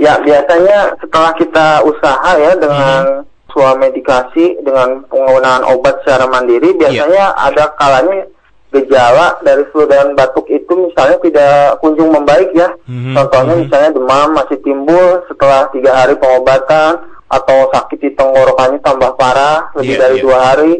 Ya, 0.00 0.14
biasanya 0.18 0.78
setelah 0.98 1.32
kita 1.36 1.66
usaha 1.84 2.30
ya 2.40 2.52
dengan 2.56 3.28
swamedikasi 3.52 4.64
dengan 4.64 5.04
penggunaan 5.06 5.62
obat 5.68 6.00
secara 6.02 6.24
mandiri, 6.26 6.72
biasanya 6.74 7.36
ada 7.36 7.68
kalanya 7.76 8.24
gejala 8.72 9.36
dari 9.44 9.68
flu 9.68 9.84
dan 9.84 10.16
batuk 10.16 10.48
itu 10.48 10.88
misalnya 10.88 11.20
tidak 11.20 11.76
kunjung 11.84 12.08
membaik 12.08 12.48
ya. 12.56 12.72
Mhm, 12.88 13.12
Contohnya 13.12 13.54
mhm. 13.54 13.62
misalnya 13.68 13.90
demam 13.92 14.28
masih 14.32 14.58
timbul 14.64 15.20
setelah 15.28 15.68
tiga 15.68 15.92
hari 15.92 16.16
pengobatan 16.16 17.11
atau 17.32 17.72
sakit 17.72 17.98
di 17.98 18.10
tenggorokannya 18.12 18.84
tambah 18.84 19.16
parah 19.16 19.72
lebih 19.72 19.96
Iya, 19.96 20.02
dari 20.04 20.16
iya. 20.20 20.22
dua 20.22 20.38
hari, 20.38 20.72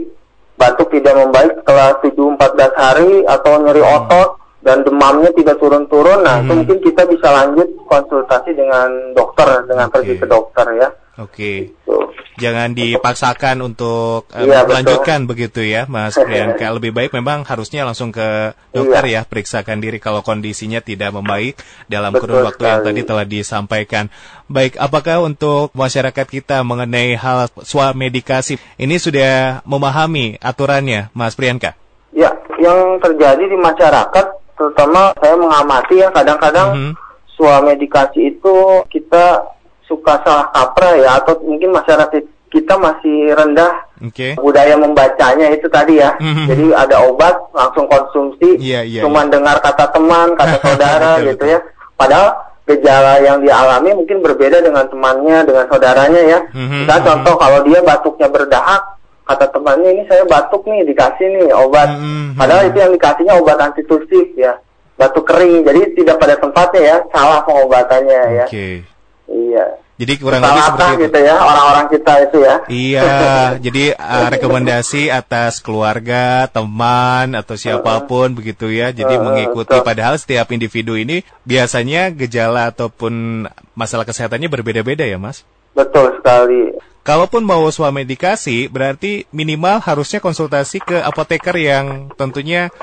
batuk 0.52 0.92
tidak 0.92 1.14
membaik 1.16 1.52
setelah 1.64 1.88
7-14 1.99 2.73
hari 2.76 3.12
atau 3.25 3.52
nyeri 3.59 3.80
Hmm. 3.80 3.94
otot 3.97 4.30
dan 4.62 4.85
demamnya 4.85 5.32
tidak 5.32 5.59
turun-turun. 5.59 6.23
Nah, 6.23 6.38
itu 6.38 6.52
Mhm. 6.52 6.59
mungkin 6.62 6.78
kita 6.85 7.02
bisa 7.09 7.28
lanjut 7.32 7.66
konsultasi 7.88 8.52
dengan 8.52 8.88
dokter 9.11 9.64
dengan 9.66 9.88
pergi 9.88 10.14
Oke. 10.14 10.21
ke 10.23 10.26
dokter 10.28 10.66
ya. 10.76 10.88
Oke. 11.19 11.76
Tuh. 11.85 12.00
Jangan 12.33 12.73
dipaksakan 12.73 13.61
untuk 13.61 14.25
eh, 14.33 14.49
Iya, 14.49 14.64
betul. 14.64 14.69
melanjutkan 14.73 15.21
begitu 15.28 15.61
ya, 15.61 15.85
Mas 15.85 16.16
Priyanka. 16.16 16.64
Lebih 16.76 16.88
baik 16.90 17.12
memang 17.12 17.45
harusnya 17.45 17.85
langsung 17.85 18.09
ke 18.09 18.57
dokter 18.73 19.04
Iya. 19.04 19.21
ya, 19.21 19.28
periksakan 19.28 19.85
diri 19.85 20.00
kalau 20.00 20.25
kondisinya 20.25 20.81
tidak 20.81 21.12
membaik 21.12 21.61
dalam 21.87 22.16
Betul 22.16 22.33
kurun 22.33 22.49
waktu 22.49 22.64
yang 22.64 22.81
sekali. 22.81 22.88
tadi 22.88 23.00
telah 23.04 23.26
disampaikan. 23.28 24.04
Baik, 24.49 24.81
apakah 24.81 25.21
untuk 25.21 25.76
masyarakat 25.76 26.25
kita 26.25 26.64
mengenai 26.64 27.12
hal 27.14 27.52
swamedikasi 27.52 28.57
ini 28.81 28.97
sudah 28.97 29.61
memahami 29.69 30.40
aturannya, 30.40 31.12
Mas 31.12 31.37
Priyanka? 31.37 31.76
Ya, 32.16 32.33
yang 32.57 32.97
terjadi 32.97 33.45
di 33.45 33.57
masyarakat 33.57 34.26
terutama 34.57 35.12
saya 35.21 35.37
mengamati 35.37 36.00
ya 36.00 36.09
kadang-kadang 36.09 36.69
Mhm. 36.73 36.92
swamedikasi 37.37 38.37
itu 38.37 38.57
kita 38.88 39.45
suka 39.92 40.25
salah 40.25 40.49
kaprah 40.56 40.96
ya 40.96 41.20
atau 41.20 41.37
mungkin 41.44 41.68
masyarakat 41.76 42.25
kita 42.49 42.75
masih 42.80 43.37
rendah 43.37 43.84
Oke. 44.00 44.37
budaya 44.40 44.76
membacanya 44.80 45.52
itu 45.52 45.68
tadi 45.68 46.00
ya. 46.00 46.16
Mhm. 46.16 46.49
Jadi 46.49 46.64
ada 46.72 47.04
obat 47.04 47.37
langsung 47.52 47.84
konsumsi, 47.88 48.56
Iya, 48.56 48.84
iya, 48.88 49.00
cuman 49.04 49.28
dengar 49.28 49.61
kata 49.61 49.92
teman, 49.92 50.32
kata 50.37 50.56
saudara 50.64 51.20
Betul, 51.20 51.25
gitu 51.28 51.44
betul. 51.44 51.52
ya. 51.52 51.58
Padahal 51.96 52.28
gejala 52.68 53.14
yang 53.20 53.38
dialami 53.44 53.90
mungkin 53.96 54.20
berbeda 54.25 54.64
dengan 54.64 54.84
temannya, 54.88 55.44
dengan 55.44 55.64
saudaranya 55.68 56.22
ya. 56.25 56.38
Mhm, 56.52 56.88
Kita 56.88 56.96
mhm. 57.00 57.04
contoh 57.04 57.34
kalau 57.40 57.61
dia 57.64 57.80
batuknya 57.84 58.28
berdahak, 58.28 58.82
kata 59.25 59.46
temannya 59.49 59.88
ini 59.96 60.02
saya 60.08 60.25
batuk 60.28 60.62
nih 60.68 60.84
dikasih 60.88 61.26
nih 61.32 61.52
obat. 61.56 61.88
Mhm. 61.96 62.37
Padahal 62.37 62.68
itu 62.68 62.78
yang 62.80 62.92
dikasihnya 62.92 63.34
obat 63.40 63.58
antitusif 63.61 64.28
ya. 64.37 64.56
Batuk 65.00 65.25
kering, 65.25 65.64
jadi 65.64 65.88
tidak 65.96 66.20
pada 66.20 66.37
tempatnya 66.37 66.80
ya, 66.84 66.96
salah 67.08 67.40
pengobatannya 67.49 68.44
ya. 68.44 68.46
Oke. 68.46 68.84
Iya. 69.32 69.66
Jadi 70.02 70.18
kurang 70.18 70.42
lebih 70.42 70.66
seperti 70.66 70.90
itu. 70.90 71.02
gitu 71.06 71.18
ya, 71.23 71.35
orang-orang 71.38 71.87
kita 71.94 72.12
itu 72.26 72.38
ya. 72.42 72.56
Iya, 72.66 73.14
jadi 73.71 73.85
uh, 73.94 74.26
rekomendasi 74.35 75.14
atas 75.14 75.62
keluarga, 75.62 76.50
teman 76.50 77.38
atau 77.38 77.54
siapa 77.54 78.02
pun 78.11 78.35
begitu 78.35 78.66
ya. 78.66 78.90
Jadi 78.90 79.14
Uh, 79.14 79.23
mengikuti 79.23 79.78
betul. 79.78 79.87
padahal 79.87 80.18
setiap 80.18 80.50
individu 80.50 80.99
ini 80.99 81.23
biasanya 81.47 82.11
gejala 82.11 82.75
ataupun 82.75 83.47
masalah 83.78 84.02
kesehatannya 84.02 84.50
berbeda-beda 84.50 85.06
ya, 85.06 85.21
Mas. 85.23 85.47
Betul 85.76 86.18
sekali. 86.18 86.75
Kalaupun 87.06 87.47
mau 87.47 87.62
swamedikasi, 87.71 88.66
berarti 88.66 89.30
minimal 89.30 89.78
harusnya 89.78 90.18
konsultasi 90.18 90.82
ke 90.82 90.99
apoteker 90.99 91.54
yang 91.54 92.11
tentunya 92.18 92.75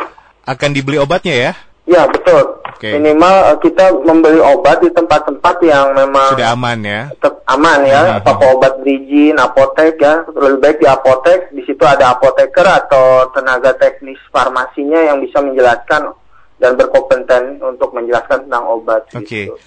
akan 0.47 0.71
dibeli 0.71 0.95
obatnya 0.95 1.35
ya. 1.35 1.51
Ya 1.89 2.03
betul. 2.07 2.58
Oke. 2.79 2.95
Minimal 2.95 3.35
eh, 3.51 3.57
kita 3.59 3.91
membeli 4.07 4.39
obat 4.39 4.79
di 4.79 4.87
tempat-tempat 4.87 5.55
yang 5.67 5.91
memang 5.99 6.31
Sudah 6.31 6.55
aman 6.55 6.79
ya. 6.79 7.11
aman 7.51 7.79
ya. 7.83 8.23
Toko 8.23 8.55
obat 8.55 8.79
berizin, 8.79 9.35
apotek 9.35 9.99
ya. 9.99 10.23
Lebih 10.31 10.63
baik 10.63 10.77
di 10.79 10.87
apotek. 10.87 11.51
Di 11.51 11.59
situ 11.67 11.83
ada 11.83 12.15
apoteker 12.15 12.63
atau 12.63 13.27
tenaga 13.35 13.75
teknis 13.75 14.15
farmasinya 14.31 14.95
yang 15.11 15.19
bisa 15.19 15.43
menjelaskan 15.43 16.15
dan 16.55 16.79
berkompeten 16.79 17.59
untuk 17.59 17.91
menjelaskan 17.91 18.47
tentang 18.47 18.63
obat. 18.63 19.11
Oke. 19.11 19.51
gitu. 19.51 19.59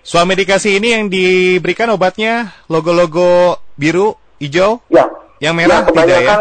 Swamedikasi 0.00 0.80
ini 0.80 0.96
yang 0.96 1.04
diberikan 1.12 1.92
obatnya 1.92 2.56
logo-logo 2.72 3.60
biru, 3.76 4.16
hijau, 4.40 4.80
Ya. 4.88 5.04
yang 5.44 5.52
merah 5.52 5.84
ya, 5.84 5.92
tidak 5.92 6.20
ya? 6.24 6.36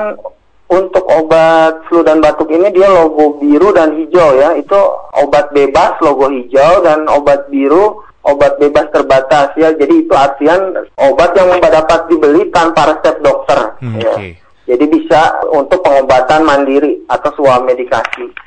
Untuk 0.65 1.05
obat 1.05 1.85
flu 1.85 2.01
dan 2.01 2.19
batuk 2.21 2.49
ini 2.49 2.73
dia 2.73 2.89
logo 2.89 3.37
biru 3.37 3.69
dan 3.71 3.93
hijau 3.95 4.37
ya. 4.37 4.57
Itu 4.57 4.77
obat 5.13 5.53
bebas 5.53 6.01
logo 6.01 6.29
hijau 6.29 6.81
dan 6.81 7.05
obat 7.05 7.47
biru 7.53 8.01
obat 8.25 8.57
bebas 8.57 8.89
terbatas 8.89 9.53
ya. 9.55 9.71
Jadi 9.77 10.05
itu 10.05 10.13
artian 10.13 10.73
obat 10.97 11.37
yang 11.37 11.53
dapat 11.61 12.09
dibeli 12.09 12.49
tanpa 12.49 12.97
resep 12.97 13.21
dokter. 13.21 13.77
Hmm, 13.79 14.01
ya. 14.01 14.13
oke. 14.17 14.29
Jadi 14.65 14.85
bisa 14.89 15.45
untuk 15.53 15.85
pengobatan 15.85 16.41
mandiri 16.41 17.05
atau 17.05 17.29
swamedikasi. 17.37 18.44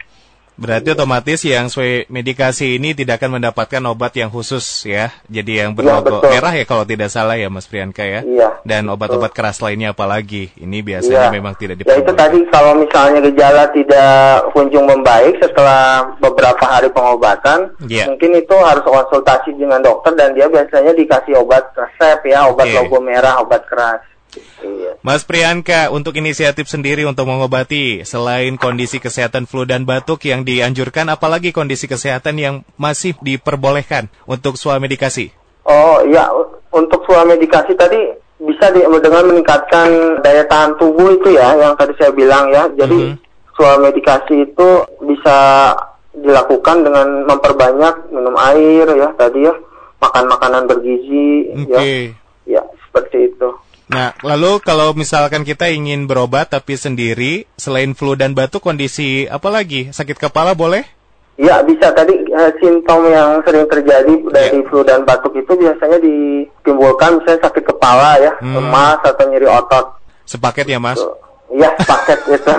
Berarti 0.58 0.90
otomatis 0.90 1.38
yang 1.46 1.70
sesuai 1.70 2.10
medikasi 2.10 2.82
ini 2.82 2.90
tidak 2.90 3.22
akan 3.22 3.38
mendapatkan 3.38 3.78
obat 3.86 4.10
yang 4.18 4.26
khusus 4.26 4.66
ya. 4.82 5.14
Jadi 5.30 5.62
yang 5.62 5.70
Iya, 5.70 5.76
berlogo 5.78 6.18
betul. 6.18 6.34
merah 6.34 6.50
ya 6.50 6.64
kalau 6.66 6.82
tidak 6.82 7.08
salah 7.08 7.38
ya 7.38 7.46
Mas 7.46 7.70
Priyanka 7.70 8.02
ya. 8.02 8.26
Iya, 8.26 8.58
Dan 8.66 8.90
obat-obat 8.90 9.30
keras 9.30 9.62
lainnya 9.62 9.94
apalagi. 9.94 10.50
Ini 10.58 10.82
biasanya 10.82 11.30
Iya. 11.30 11.32
memang 11.32 11.54
tidak 11.54 11.78
Ya 11.78 11.94
itu 11.94 12.02
diperbolehkan. 12.02 12.18
tadi 12.18 12.38
kalau 12.50 12.72
misalnya 12.74 13.20
gejala 13.22 13.62
tidak 13.70 14.10
kunjung 14.50 14.84
membaik 14.84 15.38
setelah 15.38 16.10
beberapa 16.18 16.64
hari 16.66 16.90
pengobatan, 16.90 17.70
Iya. 17.86 18.10
mungkin 18.10 18.34
itu 18.34 18.54
harus 18.58 18.82
konsultasi 18.82 19.54
dengan 19.54 19.78
dokter 19.78 20.10
dan 20.12 20.34
dia 20.34 20.50
biasanya 20.50 20.90
dikasih 20.90 21.38
obat 21.38 21.70
resep 21.72 22.18
ya, 22.26 22.50
obat 22.50 22.66
Oke. 22.66 22.74
logo 22.74 22.98
merah, 22.98 23.38
obat 23.38 23.62
keras. 23.64 24.02
Iya. 24.36 25.00
Mas 25.00 25.24
Priyanka, 25.24 25.88
untuk 25.88 26.12
inisiatif 26.18 26.68
sendiri 26.68 27.08
untuk 27.08 27.24
mengobati 27.24 28.04
selain 28.04 28.60
kondisi 28.60 29.00
kesehatan 29.00 29.48
flu 29.48 29.64
dan 29.64 29.88
batuk 29.88 30.26
yang 30.28 30.44
dianjurkan, 30.44 31.08
apalagi 31.08 31.54
kondisi 31.54 31.88
kesehatan 31.88 32.36
yang 32.36 32.54
masih 32.76 33.16
diperbolehkan 33.24 34.12
untuk 34.28 34.60
swamedikasi? 34.60 35.32
Oh 35.64 36.04
ya, 36.04 36.28
untuk 36.74 37.04
swamedikasi 37.08 37.72
tadi 37.78 37.98
bisa 38.38 38.70
di, 38.70 38.84
dengan 38.84 39.32
meningkatkan 39.32 40.20
daya 40.22 40.44
tahan 40.46 40.76
tubuh 40.76 41.16
itu 41.16 41.34
ya, 41.34 41.56
yang 41.56 41.74
tadi 41.74 41.96
saya 41.96 42.12
bilang 42.12 42.52
ya. 42.52 42.68
Jadi 42.76 43.16
Mhm. 43.16 43.16
swamedikasi 43.56 44.34
itu 44.50 44.68
bisa 45.02 45.38
dilakukan 46.18 46.82
dengan 46.82 47.26
memperbanyak 47.26 48.10
minum 48.10 48.34
air 48.38 48.86
ya 48.98 49.08
tadi 49.14 49.46
ya, 49.46 49.54
makan 50.02 50.24
makanan 50.30 50.66
bergizi 50.66 51.54
Oke. 51.54 51.70
ya, 51.70 51.80
ya 52.58 52.62
seperti 52.88 53.30
itu. 53.30 53.48
Nah, 53.88 54.12
lalu 54.20 54.60
kalau 54.60 54.92
misalkan 54.92 55.48
kita 55.48 55.72
ingin 55.72 56.04
berobat 56.04 56.52
tapi 56.52 56.76
sendiri, 56.76 57.48
selain 57.56 57.96
flu 57.96 58.12
dan 58.12 58.36
batuk, 58.36 58.60
kondisi 58.60 59.24
apa 59.24 59.48
lagi? 59.48 59.88
Sakit 59.88 60.20
kepala 60.20 60.52
boleh? 60.52 60.84
Ya 61.38 61.62
bisa 61.62 61.94
tadi 61.94 62.12
eh, 62.18 62.50
simptom 62.58 63.06
yang 63.08 63.40
sering 63.46 63.64
terjadi 63.64 64.10
dari 64.28 64.58
Ya. 64.58 64.66
flu 64.66 64.82
dan 64.82 65.06
batuk 65.06 65.38
itu 65.38 65.54
biasanya 65.54 66.02
ditimbulkan 66.02 67.22
misalnya 67.22 67.46
sakit 67.46 67.64
kepala 67.64 68.18
ya, 68.18 68.32
Hmm. 68.42 68.58
lemas 68.58 68.98
atau 69.00 69.24
nyeri 69.24 69.46
otot. 69.46 69.86
Sepaket 70.26 70.66
ya, 70.66 70.76
Mas? 70.76 70.98
Iya 71.48 71.72
paket 71.80 72.18
gitu. 72.28 72.52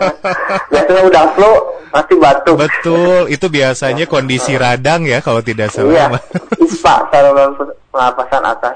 biasanya 0.74 1.02
udah 1.06 1.24
flu 1.36 1.52
pasti 1.94 2.14
batuk. 2.18 2.58
Betul, 2.58 3.30
itu 3.30 3.46
biasanya 3.46 4.10
kondisi 4.10 4.58
radang 4.58 5.06
ya 5.06 5.22
kalau 5.22 5.38
tidak 5.46 5.70
salah. 5.70 5.94
Iya. 5.94 6.06
ISPA 6.58 7.06
saluran 7.14 7.54
pernapasan 7.94 8.42
atas. 8.42 8.74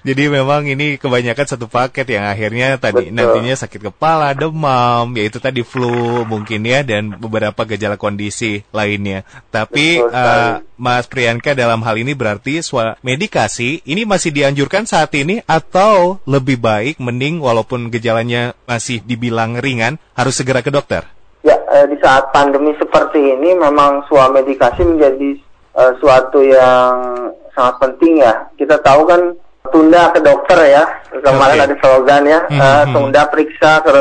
Jadi 0.00 0.32
memang 0.32 0.64
ini 0.64 0.96
kebanyakan 0.96 1.44
satu 1.44 1.68
paket 1.68 2.08
yang 2.08 2.24
akhirnya 2.24 2.80
tadi 2.80 3.12
Betul. 3.12 3.16
nantinya 3.20 3.54
sakit 3.60 3.80
kepala, 3.92 4.32
demam, 4.32 5.12
yaitu 5.12 5.36
tadi 5.36 5.60
flu 5.60 6.24
mungkin 6.24 6.64
ya 6.64 6.80
dan 6.80 7.12
beberapa 7.20 7.68
gejala 7.68 8.00
kondisi 8.00 8.64
lainnya. 8.72 9.28
Tapi 9.52 10.00
Betul 10.00 10.16
eh, 10.16 10.64
Mas 10.80 11.04
Priyanka 11.04 11.52
dalam 11.52 11.84
hal 11.84 12.00
ini 12.00 12.16
berarti 12.16 12.64
swa 12.64 12.96
medikasi 13.04 13.84
ini 13.84 14.08
masih 14.08 14.32
dianjurkan 14.32 14.88
saat 14.88 15.12
ini 15.12 15.44
atau 15.44 16.24
lebih 16.24 16.56
baik 16.56 16.96
mending 16.96 17.44
walaupun 17.44 17.92
gejalanya 17.92 18.56
masih 18.64 19.04
dibilang 19.04 19.60
ringan 19.60 20.00
harus 20.16 20.40
segera 20.40 20.64
ke 20.64 20.72
dokter. 20.72 21.04
Ya, 21.46 21.54
eh, 21.78 21.86
di 21.86 21.94
saat 22.02 22.34
pandemi 22.34 22.74
seperti 22.74 23.22
ini 23.22 23.54
memang 23.54 24.02
swamedikasi 24.10 24.82
menjadi 24.82 25.38
eh, 25.76 25.92
suatu 26.02 26.42
yang 26.42 27.14
sangat 27.54 27.76
penting 27.78 28.18
ya. 28.18 28.50
Kita 28.58 28.82
tahu 28.82 29.06
kan 29.06 29.30
tunda 29.70 30.10
ke 30.10 30.18
dokter 30.26 30.58
ya. 30.66 30.82
Kemarin 31.22 31.62
Oke. 31.62 31.64
ada 31.70 31.74
slogan 31.78 32.22
ya, 32.26 32.40
eh, 32.50 32.82
Mhm. 32.90 32.92
tunda 32.98 33.22
periksa 33.30 33.78
ke 33.86 33.96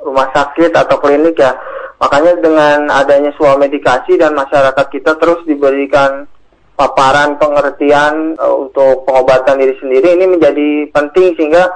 rumah 0.00 0.32
sakit 0.32 0.72
atau 0.72 0.96
klinik 1.00 1.36
ya. 1.36 1.52
Makanya 2.00 2.40
dengan 2.40 2.78
adanya 2.90 3.32
swamedikasi 3.36 4.16
dan 4.16 4.32
masyarakat 4.32 4.86
kita 4.88 5.16
terus 5.20 5.44
diberikan 5.44 6.24
paparan 6.74 7.36
pengertian 7.36 8.40
eh, 8.40 8.54
untuk 8.56 9.04
pengobatan 9.04 9.60
diri 9.60 9.76
sendiri 9.78 10.16
ini 10.16 10.32
menjadi 10.32 10.88
penting 10.90 11.36
sehingga 11.36 11.68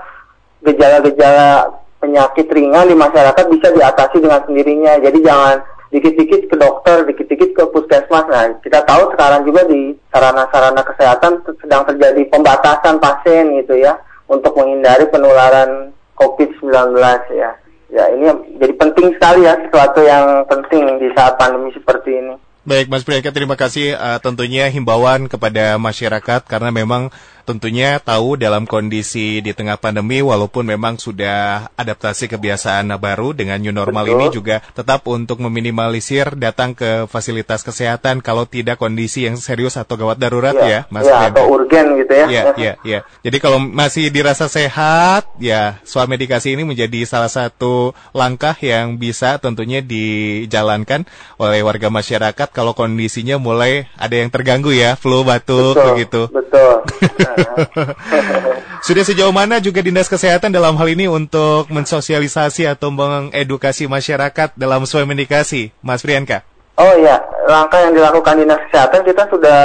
gejala-gejala 0.65 1.71
penyakit 1.99 2.47
ringan 2.51 2.89
di 2.89 2.97
masyarakat 2.97 3.45
bisa 3.51 3.69
diatasi 3.75 4.23
dengan 4.23 4.41
sendirinya. 4.47 4.99
Jadi 5.03 5.19
jangan 5.23 5.57
dikit-dikit 5.89 6.53
ke 6.53 6.57
dokter, 6.57 7.05
dikit-dikit 7.09 7.51
ke 7.57 7.63
puskesmas. 7.73 8.27
Nah, 8.29 8.45
kita 8.61 8.85
tahu 8.85 9.13
sekarang 9.17 9.45
juga 9.49 9.65
di 9.67 9.97
sarana-sarana 10.13 10.83
kesehatan 10.85 11.45
sedang 11.61 11.83
terjadi 11.89 12.23
pembatasan 12.29 13.01
pasien 13.01 13.57
gitu 13.61 13.77
ya 13.77 13.97
untuk 14.29 14.53
menghindari 14.57 15.09
penularan 15.09 15.93
COVID-19 16.17 16.97
ya. 17.35 17.51
Ya, 17.89 18.05
ini 18.13 18.29
jadi 18.61 18.75
penting 18.77 19.17
sekali 19.17 19.49
ya 19.49 19.57
sesuatu 19.65 20.05
yang 20.05 20.45
penting 20.45 21.01
di 21.01 21.09
saat 21.17 21.41
pandemi 21.41 21.73
seperti 21.73 22.21
ini. 22.21 22.37
Baik, 22.69 22.93
Mas 22.93 23.01
Priyanka, 23.01 23.33
terima 23.33 23.57
kasih 23.57 23.97
uh, 23.97 24.21
tentunya 24.21 24.69
himbauan 24.69 25.25
kepada 25.25 25.81
masyarakat 25.81 26.45
karena 26.45 26.69
memang 26.69 27.09
tentunya 27.49 27.97
tahu 27.97 28.37
dalam 28.37 28.69
kondisi 28.69 29.41
di 29.41 29.57
tengah 29.57 29.81
pandemi 29.81 30.21
walaupun 30.21 30.69
memang 30.69 31.01
sudah 31.01 31.73
adaptasi 31.73 32.29
kebiasaan 32.29 32.93
baru 33.01 33.33
dengan 33.33 33.57
new 33.57 33.73
normal 33.73 34.05
Betul. 34.05 34.17
ini 34.21 34.27
juga 34.29 34.57
tetap 34.77 35.09
untuk 35.09 35.41
meminimalisir 35.41 36.37
datang 36.37 36.77
ke 36.77 37.09
fasilitas 37.09 37.65
kesehatan 37.65 38.21
kalau 38.21 38.45
tidak 38.45 38.77
kondisi 38.77 39.25
yang 39.25 39.41
serius 39.41 39.81
atau 39.81 39.97
gawat 39.97 40.21
darurat 40.21 40.53
ya, 40.53 40.69
ya 40.69 40.81
Mas 40.93 41.09
ya, 41.09 41.33
atau 41.33 41.49
urgen 41.49 41.97
gitu 41.97 42.13
ya. 42.13 42.27
Iya, 42.29 42.43
iya, 42.61 42.73
iya. 42.85 43.01
Jadi 43.25 43.37
kalau 43.41 43.57
masih 43.57 44.13
dirasa 44.13 44.45
sehat 44.53 45.25
ya 45.41 45.81
swamedikasi 45.89 46.53
ini 46.53 46.69
menjadi 46.69 47.09
salah 47.09 47.33
satu 47.33 47.97
langkah 48.13 48.53
yang 48.61 49.01
bisa 49.01 49.41
tentunya 49.41 49.81
dijalankan 49.81 51.09
oleh 51.41 51.65
warga 51.65 51.89
masyarakat 51.89 52.49
kalau 52.53 52.77
kondisinya 52.77 53.41
mulai 53.41 53.89
ada 53.97 54.19
yang 54.19 54.29
terganggu 54.29 54.75
ya, 54.75 54.99
flu, 54.99 55.25
batuk 55.25 55.79
betul, 55.79 55.87
begitu. 55.95 56.21
Betul. 56.29 56.75
Sudah 58.87 59.05
sejauh 59.05 59.35
mana 59.35 59.59
juga 59.59 59.83
Dinas 59.83 60.07
Kesehatan 60.07 60.55
dalam 60.55 60.79
hal 60.79 60.89
ini 60.93 61.11
untuk 61.11 61.67
mensosialisasi 61.71 62.67
atau 62.67 62.91
mengedukasi 62.95 63.91
masyarakat 63.91 64.55
dalam 64.55 64.87
swamedikasi, 64.87 65.75
Mas 65.83 66.03
Priyanka? 66.03 66.47
Oh 66.79 66.95
iya, 66.95 67.19
langkah 67.51 67.83
yang 67.83 67.95
dilakukan 67.95 68.39
Dinas 68.39 68.63
Kesehatan 68.71 69.03
kita 69.03 69.27
sudah 69.27 69.61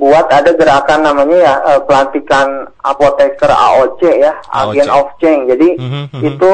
buat 0.00 0.32
ada 0.32 0.56
gerakan 0.56 1.04
namanya 1.04 1.36
ya 1.36 1.54
uh, 1.60 1.80
pelantikan 1.84 2.64
apoteker 2.80 3.52
AOC 3.52 4.00
ya, 4.16 4.32
AOC. 4.48 4.72
Agent 4.72 4.90
of 4.90 5.06
Change. 5.20 5.44
Jadi 5.52 5.68
mm 5.76 5.88
-hmm. 6.08 6.20
itu 6.24 6.52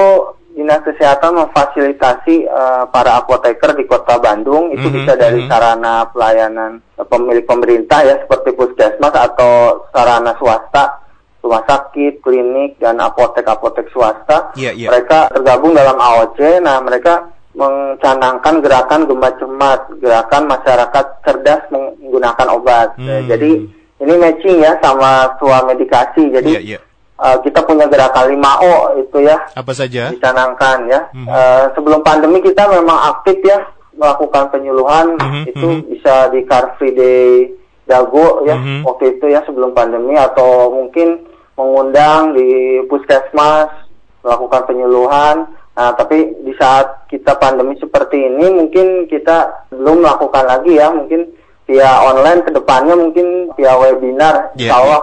Dinas 0.56 0.80
Kesehatan 0.80 1.36
memfasilitasi 1.36 2.48
uh, 2.48 2.88
para 2.88 3.20
apoteker 3.20 3.76
di 3.76 3.84
Kota 3.84 4.16
Bandung 4.16 4.72
itu 4.72 4.80
mm 4.80 4.88
-hmm, 4.88 4.96
bisa 5.04 5.12
dari 5.12 5.44
mm 5.44 5.44
-hmm. 5.44 5.52
sarana 5.52 5.94
pelayanan 6.08 6.80
uh, 6.96 7.04
pemilik 7.04 7.44
pemerintah 7.44 8.00
ya 8.00 8.16
seperti 8.24 8.56
puskesmas 8.56 9.12
atau 9.12 9.84
sarana 9.92 10.32
swasta 10.40 11.04
rumah 11.44 11.62
sakit, 11.62 12.26
klinik 12.26 12.74
dan 12.82 12.98
apotek-apotek 12.98 13.86
swasta. 13.94 14.50
Yeah, 14.58 14.74
yeah. 14.74 14.90
Mereka 14.90 15.30
tergabung 15.30 15.78
dalam 15.78 15.94
AOC. 15.94 16.58
Nah, 16.58 16.82
mereka 16.82 17.30
mencanangkan 17.54 18.58
gerakan 18.58 19.06
gemba 19.06 19.30
cemat, 19.38 19.80
gerakan 20.02 20.50
masyarakat 20.50 21.04
cerdas 21.22 21.62
menggunakan 21.70 22.48
obat. 22.50 22.98
Hmm. 22.98 23.30
Jadi 23.30 23.62
ini 24.02 24.14
matching 24.18 24.58
ya 24.58 24.74
sama 24.82 25.38
suah 25.38 25.62
medikasi. 25.70 26.34
Jadi 26.34 26.50
yeah, 26.50 26.64
yeah 26.74 26.82
uh, 27.20 27.36
kita 27.40 27.64
punya 27.64 27.88
gerakan 27.88 28.36
5O 28.36 29.00
itu 29.00 29.18
ya. 29.24 29.36
Apa 29.56 29.72
saja? 29.72 30.12
Dicanangkan 30.12 30.88
ya. 30.88 31.00
Mm 31.12 31.24
-hmm. 31.24 31.28
uh, 31.28 31.64
sebelum 31.72 32.00
pandemi 32.04 32.38
kita 32.44 32.68
memang 32.68 33.16
aktif 33.16 33.40
ya 33.44 33.64
melakukan 33.96 34.52
penyuluhan 34.52 35.16
mm 35.16 35.24
-hmm. 35.24 35.42
itu 35.50 35.68
mm 35.68 35.76
-hmm. 35.80 35.88
bisa 35.92 36.14
di 36.32 36.40
Car 36.44 36.76
Free 36.76 36.92
Day 36.92 37.48
Dago 37.88 38.44
ya 38.44 38.56
mm 38.58 38.64
-hmm. 38.64 38.80
waktu 38.84 39.16
itu 39.16 39.26
ya 39.32 39.40
sebelum 39.48 39.72
pandemi 39.72 40.18
atau 40.18 40.68
mungkin 40.74 41.24
mengundang 41.56 42.36
di 42.36 42.80
puskesmas 42.86 43.72
melakukan 44.20 44.62
penyuluhan. 44.68 45.36
Nah, 45.76 45.92
tapi 45.92 46.32
di 46.40 46.56
saat 46.56 47.04
kita 47.12 47.36
pandemi 47.36 47.76
seperti 47.76 48.16
ini 48.16 48.48
mungkin 48.48 49.04
kita 49.12 49.68
belum 49.68 50.00
melakukan 50.00 50.44
lagi 50.48 50.72
ya, 50.80 50.88
mungkin 50.88 51.36
via 51.68 52.00
online 52.00 52.40
ke 52.48 52.50
depannya 52.52 52.96
mungkin 52.96 53.52
via 53.60 53.76
webinar, 53.76 54.56
yeah, 54.56 54.80
yeah. 54.80 55.02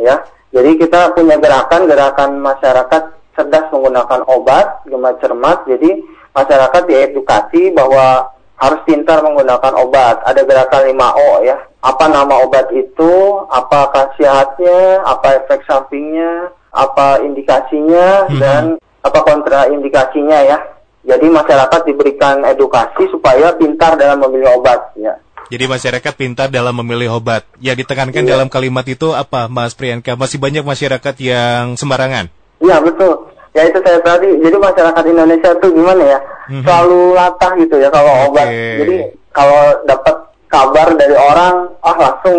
ya 0.00 0.16
jadi 0.48 0.80
kita 0.80 1.12
punya 1.12 1.36
gerakan-gerakan 1.36 2.40
masyarakat 2.40 3.02
cerdas 3.36 3.68
menggunakan 3.68 4.24
obat, 4.24 4.82
gemar 4.88 5.20
cermat. 5.20 5.68
Jadi 5.68 6.00
masyarakat 6.32 6.82
diedukasi 6.88 7.70
bahwa 7.76 8.32
harus 8.58 8.80
pintar 8.88 9.20
menggunakan 9.20 9.74
obat. 9.76 10.24
Ada 10.24 10.42
gerakan 10.48 10.88
5O 10.96 11.44
ya. 11.44 11.56
Apa 11.84 12.10
nama 12.10 12.42
obat 12.42 12.72
itu, 12.74 13.44
apa 13.52 13.92
khasiatnya, 13.92 15.04
apa 15.06 15.44
efek 15.44 15.62
sampingnya, 15.68 16.50
apa 16.74 17.22
indikasinya, 17.22 18.26
hmm. 18.26 18.40
dan 18.40 18.64
apa 19.04 19.20
kontraindikasinya 19.22 20.38
ya. 20.48 20.58
Jadi 21.06 21.30
masyarakat 21.30 21.80
diberikan 21.86 22.42
edukasi 22.44 23.06
supaya 23.14 23.54
pintar 23.54 23.94
dalam 23.94 24.18
memilih 24.26 24.58
obat 24.58 24.96
ya. 24.98 25.14
Jadi 25.48 25.64
masyarakat 25.64 26.12
pintar 26.12 26.52
dalam 26.52 26.76
memilih 26.84 27.16
obat. 27.16 27.48
Yang 27.56 27.84
ditekankan 27.84 28.24
iya. 28.24 28.30
dalam 28.36 28.48
kalimat 28.52 28.84
itu 28.84 29.16
apa, 29.16 29.48
Mas 29.48 29.72
Priyanka? 29.72 30.12
Masih 30.14 30.36
banyak 30.36 30.64
masyarakat 30.64 31.14
yang 31.24 31.74
sembarangan. 31.80 32.28
Iya 32.60 32.76
betul. 32.84 33.32
Ya 33.56 33.64
itu 33.64 33.78
saya 33.80 33.98
tadi. 34.04 34.28
Jadi 34.44 34.56
masyarakat 34.60 35.04
Indonesia 35.08 35.50
itu 35.56 35.66
gimana 35.72 36.02
ya? 36.04 36.18
Mm-hmm. 36.20 36.62
Selalu 36.62 37.00
latah 37.16 37.52
gitu 37.56 37.76
ya 37.80 37.88
kalau 37.88 38.12
okay. 38.12 38.26
obat. 38.28 38.48
Jadi 38.52 38.96
kalau 39.32 39.62
dapat 39.88 40.16
kabar 40.52 40.88
dari 40.96 41.16
orang, 41.16 41.54
ah 41.80 41.96
langsung 41.96 42.38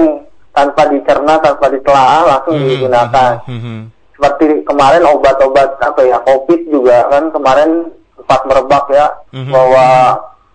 tanpa 0.54 0.82
dicerna, 0.90 1.34
tanpa 1.42 1.66
ditelaah 1.74 2.22
langsung 2.30 2.56
mm-hmm. 2.62 2.72
digunakan. 2.78 3.32
Mm-hmm. 3.50 3.80
Seperti 4.20 4.46
kemarin 4.68 5.04
obat-obat 5.08 5.70
apa 5.82 6.02
ya, 6.06 6.18
COVID 6.22 6.62
juga 6.70 7.08
kan 7.10 7.24
kemarin 7.34 7.90
sempat 8.20 8.42
merebak 8.46 8.86
ya 8.94 9.08
mm-hmm. 9.34 9.50
bahwa 9.50 9.88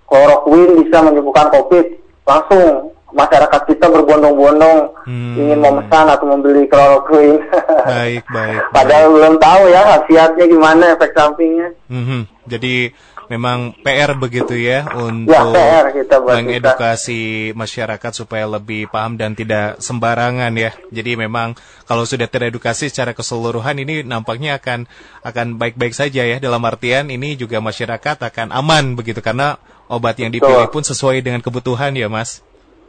kloroquine 0.07 0.85
bisa 0.85 1.03
menyembuhkan 1.03 1.51
COVID 1.51 2.04
langsung 2.25 2.95
masyarakat 3.15 3.63
kita 3.71 3.87
berbondong-bondong 3.87 5.07
hmm. 5.07 5.39
ingin 5.39 5.59
memesan 5.63 6.07
atau 6.11 6.27
membeli 6.27 6.67
kloroquine. 6.67 7.39
Baik, 7.89 8.25
baik. 8.33 8.61
Padahal 8.75 9.07
baik. 9.07 9.15
belum 9.15 9.35
tahu 9.39 9.63
ya 9.69 9.81
khasiatnya 9.85 10.45
gimana 10.49 10.83
efek 10.97 11.13
sampingnya. 11.13 11.69
Hmm, 11.87 12.25
jadi 12.49 12.97
memang 13.29 13.77
PR 13.81 14.17
begitu 14.17 14.57
ya 14.57 14.89
untuk 14.97 15.33
ya, 15.33 15.53
PR 15.53 15.87
kita 15.93 16.17
mengedukasi 16.21 17.53
kita. 17.53 17.57
masyarakat 17.57 18.13
supaya 18.13 18.45
lebih 18.49 18.89
paham 18.89 19.17
dan 19.21 19.37
tidak 19.37 19.81
sembarangan 19.81 20.53
ya. 20.57 20.73
Jadi 20.93 21.17
memang 21.17 21.57
kalau 21.85 22.09
sudah 22.09 22.29
teredukasi 22.29 22.89
secara 22.89 23.13
keseluruhan 23.13 23.77
ini 23.81 24.01
nampaknya 24.05 24.57
akan 24.61 24.89
akan 25.25 25.47
baik-baik 25.61 25.93
saja 25.93 26.25
ya 26.25 26.37
dalam 26.41 26.65
artian 26.65 27.13
ini 27.13 27.37
juga 27.37 27.61
masyarakat 27.61 28.17
akan 28.33 28.49
aman 28.53 28.97
begitu 28.97 29.21
karena 29.21 29.61
obat 29.89 30.17
yang 30.21 30.33
dipilih 30.33 30.69
pun 30.73 30.83
sesuai 30.83 31.21
dengan 31.21 31.41
kebutuhan 31.41 31.93
ya 31.95 32.09
Mas? 32.09 32.41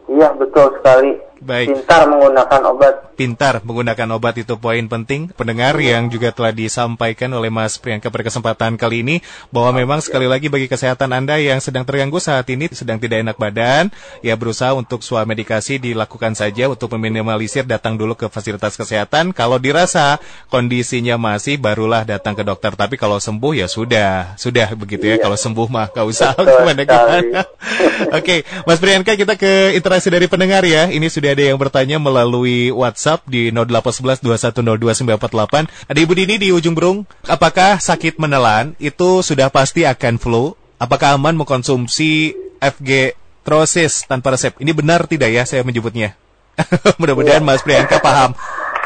Iya 0.06 0.32
betul 0.38 0.70
sekali. 0.80 1.18
Baik. 1.46 1.78
Pintar 1.78 2.10
menggunakan 2.10 2.62
obat. 2.74 2.94
Pintar 3.14 3.62
menggunakan 3.62 4.18
obat 4.18 4.34
itu 4.42 4.58
poin 4.58 4.82
penting. 4.90 5.30
Pendengar 5.30 5.78
yang 5.78 6.10
juga 6.10 6.34
telah 6.34 6.50
disampaikan 6.50 7.30
oleh 7.38 7.54
Mas 7.54 7.78
Priyanka 7.78 8.10
pada 8.10 8.26
kesempatan 8.26 8.82
kali 8.82 9.06
ini 9.06 9.22
bahwa 9.54 9.78
memang 9.78 10.02
sekali 10.02 10.26
lagi 10.26 10.50
bagi 10.50 10.66
kesehatan 10.66 11.14
Anda 11.14 11.38
yang 11.38 11.62
sedang 11.62 11.86
terganggu 11.86 12.18
saat 12.18 12.50
ini 12.50 12.66
sedang 12.74 12.98
tidak 12.98 13.22
enak 13.22 13.38
badan, 13.38 13.94
ya 14.26 14.34
berusaha 14.34 14.74
untuk 14.74 15.06
suah 15.06 15.22
medikasi 15.22 15.78
dilakukan 15.78 16.34
saja 16.34 16.66
untuk 16.66 16.90
meminimalisir 16.98 17.62
datang 17.62 17.94
dulu 17.94 18.18
ke 18.18 18.26
fasilitas 18.26 18.74
kesehatan. 18.74 19.30
Kalau 19.30 19.62
dirasa 19.62 20.18
kondisinya 20.50 21.22
masih 21.22 21.62
barulah 21.62 22.02
datang 22.02 22.34
ke 22.34 22.42
dokter. 22.42 22.74
Tapi 22.74 22.98
kalau 22.98 23.22
sembuh 23.22 23.54
ya 23.54 23.70
sudah, 23.70 24.34
sudah 24.34 24.74
begitu 24.74 25.14
ya. 25.14 25.22
Iya. 25.22 25.30
Kalau 25.30 25.38
sembuh 25.38 25.68
mah 25.70 25.94
gak 25.94 26.06
usah 26.10 26.34
gimana 26.42 26.82
gimana. 26.82 27.42
Oke, 28.18 28.42
Mas 28.66 28.82
Priyanka 28.82 29.14
kita 29.14 29.38
ke 29.38 29.78
interaksi 29.78 30.10
dari 30.10 30.26
pendengar 30.26 30.66
ya. 30.66 30.90
Ini 30.90 31.06
sudah 31.06 31.35
ada 31.36 31.52
yang 31.52 31.60
bertanya 31.60 32.00
melalui 32.00 32.72
WhatsApp 32.72 33.28
di 33.28 33.52
0811210298. 33.52 35.92
Ada 35.92 36.00
Ibu 36.00 36.14
Dini 36.16 36.40
di 36.40 36.56
ujung 36.56 36.72
berung. 36.72 37.04
Apakah 37.28 37.84
sakit 37.84 38.16
menelan 38.16 38.80
itu 38.80 39.20
sudah 39.20 39.52
pasti 39.52 39.84
akan 39.84 40.16
flu? 40.16 40.56
Apakah 40.80 41.20
aman 41.20 41.36
mengkonsumsi 41.36 42.32
FG 42.64 43.20
Trosis 43.44 44.08
tanpa 44.08 44.32
resep? 44.34 44.56
Ini 44.64 44.72
benar 44.72 45.12
tidak 45.12 45.36
ya 45.36 45.44
saya 45.44 45.68
menyebutnya? 45.68 46.16
Mudah-mudahan 47.04 47.44
ya. 47.44 47.46
Mas 47.46 47.62
Priyanka 47.62 48.00
paham. 48.00 48.32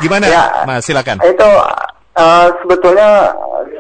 Gimana, 0.02 0.26
ya, 0.26 0.66
Mas? 0.66 0.90
Silakan. 0.90 1.22
Itu 1.22 1.50
uh, 2.18 2.48
sebetulnya 2.66 3.38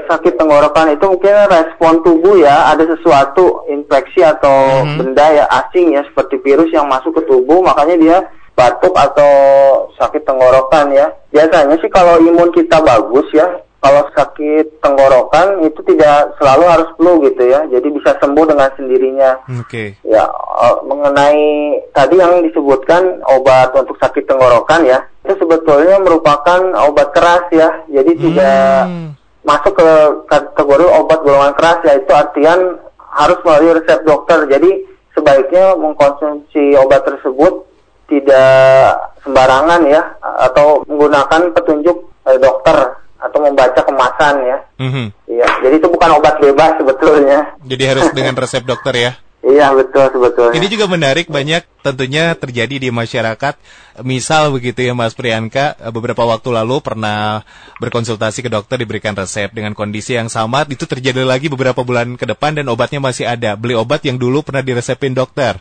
sakit 0.09 0.33
tenggorokan 0.37 0.93
itu 0.93 1.05
mungkin 1.05 1.33
respon 1.49 2.01
tubuh 2.01 2.41
ya 2.41 2.73
ada 2.73 2.81
sesuatu 2.81 3.65
infeksi 3.69 4.25
atau 4.25 4.81
mm 4.81 4.85
-hmm. 4.85 4.97
benda 4.97 5.25
ya 5.29 5.45
asing 5.53 5.93
ya 5.93 6.01
seperti 6.05 6.41
virus 6.41 6.73
yang 6.73 6.89
masuk 6.89 7.13
ke 7.13 7.21
tubuh 7.29 7.61
makanya 7.61 7.95
dia 8.01 8.17
batuk 8.59 8.91
atau 8.91 9.31
sakit 9.95 10.27
tenggorokan 10.27 10.91
ya. 10.91 11.07
Biasanya 11.31 11.79
sih 11.79 11.87
kalau 11.87 12.19
imun 12.19 12.51
kita 12.51 12.83
bagus 12.83 13.31
ya, 13.31 13.47
kalau 13.79 14.03
sakit 14.11 14.83
tenggorokan 14.83 15.63
itu 15.63 15.79
tidak 15.87 16.35
selalu 16.35 16.63
harus 16.67 16.89
flu 16.99 17.23
gitu 17.23 17.47
ya. 17.47 17.63
Jadi 17.71 17.87
bisa 17.95 18.19
sembuh 18.19 18.43
dengan 18.43 18.69
sendirinya. 18.75 19.31
Oke. 19.63 19.63
Okay. 19.63 19.87
Ya, 20.03 20.27
eh, 20.27 20.77
mengenai 20.83 21.79
tadi 21.95 22.19
yang 22.19 22.43
disebutkan 22.43 23.23
obat 23.31 23.71
untuk 23.79 23.95
sakit 24.03 24.27
tenggorokan 24.27 24.83
ya, 24.83 24.99
itu 25.23 25.39
sebetulnya 25.39 25.95
merupakan 26.03 26.59
obat 26.83 27.15
keras 27.15 27.47
ya. 27.55 27.69
Jadi 27.87 28.11
hmm. 28.11 28.21
tidak 28.27 28.83
masuk 29.47 29.73
ke 29.79 29.89
kategori 30.27 30.85
obat 30.99 31.19
golongan 31.23 31.55
keras 31.55 31.79
yaitu 31.87 32.11
artian 32.11 32.83
harus 32.99 33.39
melalui 33.47 33.79
resep 33.79 34.03
dokter. 34.03 34.43
Jadi 34.51 34.83
sebaiknya 35.15 35.79
mengkonsumsi 35.79 36.75
obat 36.75 37.07
tersebut 37.07 37.68
tidak 38.09 38.97
sembarangan 39.23 39.81
ya 39.85 40.01
atau 40.49 40.83
menggunakan 40.89 41.53
petunjuk 41.53 41.97
eh, 42.27 42.39
dokter 42.41 42.99
atau 43.19 43.39
membaca 43.43 43.81
kemasan 43.83 44.35
ya. 44.43 44.57
Mhm. 44.79 45.05
Iya, 45.27 45.47
jadi 45.63 45.75
itu 45.77 45.87
bukan 45.91 46.09
obat 46.17 46.39
bebas 46.39 46.79
sebetulnya. 46.79 47.53
Jadi 47.63 47.83
harus 47.85 48.07
dengan 48.15 48.35
resep 48.35 48.63
dokter 48.65 48.95
ya. 48.95 49.13
Iya 49.39 49.71
betul 49.71 50.03
sebetulnya. 50.11 50.55
Ini 50.59 50.67
juga 50.67 50.85
menarik 50.91 51.31
banyak 51.31 51.63
tentunya 51.79 52.35
terjadi 52.35 52.75
di 52.75 52.91
masyarakat. 52.91 53.55
Misal 54.03 54.51
begitu 54.51 54.83
ya 54.83 54.91
Mas 54.91 55.15
Priyanka, 55.15 55.79
beberapa 55.95 56.27
waktu 56.27 56.51
lalu 56.51 56.83
pernah 56.83 57.47
berkonsultasi 57.79 58.43
ke 58.43 58.51
dokter 58.51 58.83
diberikan 58.83 59.15
resep 59.15 59.47
dengan 59.55 59.71
kondisi 59.71 60.19
yang 60.19 60.27
sama, 60.27 60.67
itu 60.67 60.83
terjadi 60.83 61.23
lagi 61.23 61.47
beberapa 61.47 61.87
bulan 61.87 62.19
ke 62.19 62.27
depan 62.27 62.59
dan 62.59 62.67
obatnya 62.67 62.99
masih 62.99 63.31
ada. 63.31 63.55
Beli 63.55 63.79
obat 63.79 64.03
yang 64.03 64.19
dulu 64.19 64.43
pernah 64.43 64.59
diresepin 64.59 65.15
dokter. 65.15 65.55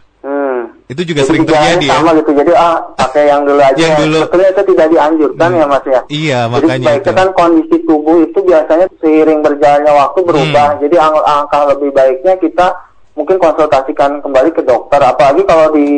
Itu 0.88 1.04
juga 1.04 1.20
Jadi 1.20 1.28
sering 1.28 1.44
terjadi 1.44 1.84
ya. 1.84 1.94
sama 1.94 2.10
gitu. 2.16 2.30
Jadi 2.32 2.52
ah 2.52 2.80
pakai 2.96 3.28
yang 3.28 3.44
dulu 3.44 3.60
aja. 3.60 3.76
Yang 3.76 3.94
dulu. 4.00 4.16
Sebetulnya 4.24 4.48
itu 4.48 4.62
tidak 4.72 4.86
dianjurkan 4.88 5.48
Hmm. 5.48 5.58
ya 5.60 5.66
Mas 5.66 5.84
ya. 5.84 6.00
Iya, 6.08 6.40
Jadi 6.40 6.52
makanya 6.56 6.92
itu. 6.96 7.10
kan 7.12 7.28
kondisi 7.32 7.76
tubuh 7.84 8.16
itu 8.20 8.38
biasanya 8.40 8.86
seiring 8.96 9.40
berjalannya 9.42 9.92
waktu 9.92 10.18
berubah. 10.22 10.68
Hmm. 10.72 10.80
Jadi 10.80 10.96
ang- 10.96 11.26
angka 11.26 11.58
lebih 11.68 11.90
baiknya 11.92 12.34
kita 12.36 12.66
mungkin 13.12 13.36
konsultasikan 13.36 14.10
kembali 14.18 14.50
ke 14.50 14.62
dokter. 14.62 14.96
Apalagi 14.98 15.42
kalau 15.44 15.66
di 15.70 15.88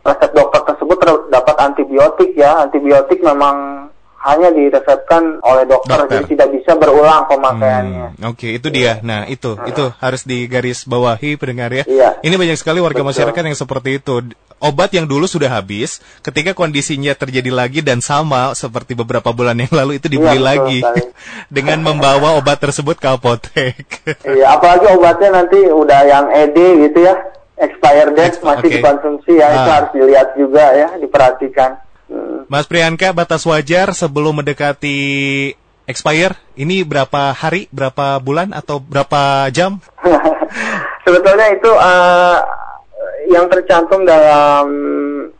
resep 0.00 0.30
dokter 0.30 0.60
tersebut 0.66 0.96
terdapat 0.98 1.56
antibiotik 1.58 2.30
ya. 2.34 2.60
Antibiotik 2.60 3.20
memang 3.20 3.88
hanya 4.28 4.48
diresepkan 4.50 5.40
oleh 5.40 5.64
dokter, 5.64 5.96
Dokter. 5.98 6.20
jadi 6.20 6.26
tidak 6.28 6.48
bisa 6.52 6.72
berulang 6.74 7.24
pemakaiannya. 7.24 8.06
Hmm, 8.14 8.28
Oke, 8.28 8.52
itu 8.52 8.68
dia. 8.68 9.00
Nah, 9.00 9.24
itu 9.24 9.56
itu 9.64 9.88
harus 9.96 10.22
digaris 10.22 10.84
bawahi 10.84 11.34
pendengar 11.34 11.72
ya. 11.72 11.84
Iya. 11.84 12.10
Ini 12.20 12.36
banyak 12.36 12.54
sekali 12.54 12.78
warga 12.78 13.00
Betul. 13.00 13.08
masyarakat 13.10 13.42
yang 13.42 13.56
seperti 13.56 13.90
itu. 13.96 14.14
Obat 14.58 14.90
yang 14.90 15.06
dulu 15.06 15.24
sudah 15.24 15.54
habis, 15.54 16.02
ketika 16.18 16.50
kondisinya 16.50 17.14
terjadi 17.14 17.46
lagi 17.48 17.78
dan 17.78 18.02
sama 18.02 18.50
seperti 18.52 18.92
beberapa 18.92 19.30
bulan 19.30 19.54
yang 19.54 19.70
lalu 19.70 19.96
itu 19.96 20.10
dibeli 20.10 20.34
Iya, 20.34 20.42
lagi 20.44 20.78
dengan 21.46 21.78
membawa 21.80 22.34
obat 22.34 22.58
tersebut 22.58 22.98
ke 22.98 23.06
apotek. 23.06 23.86
Iya, 24.26 24.58
apalagi 24.58 24.90
obatnya 24.90 25.30
nanti 25.32 25.62
udah 25.62 26.00
yang 26.04 26.26
ED 26.28 26.58
gitu 26.84 26.98
ya, 27.00 27.14
expire 27.54 28.10
date 28.12 28.34
Ex- 28.34 28.42
masih 28.42 28.66
oke. 28.66 28.74
dikonsumsi 28.82 29.32
ya, 29.38 29.46
itu 29.48 29.62
Ah. 29.62 29.74
harus 29.78 29.90
dilihat 29.94 30.28
juga 30.34 30.64
ya, 30.74 30.88
diperhatikan. 30.98 31.70
Hmm. 32.48 32.52
Mas 32.56 32.64
Priyanka, 32.64 33.12
batas 33.12 33.44
wajar 33.44 33.92
sebelum 33.92 34.40
mendekati 34.40 35.52
expire, 35.84 36.40
ini 36.56 36.80
berapa 36.82 37.36
hari, 37.36 37.68
berapa 37.68 38.16
bulan 38.24 38.56
atau 38.56 38.80
berapa 38.80 39.52
jam? 39.52 39.84
Sebetulnya 41.04 41.48
itu 41.52 41.70
eh, 41.72 42.38
yang 43.28 43.48
tercantum 43.52 44.08
dalam 44.08 44.66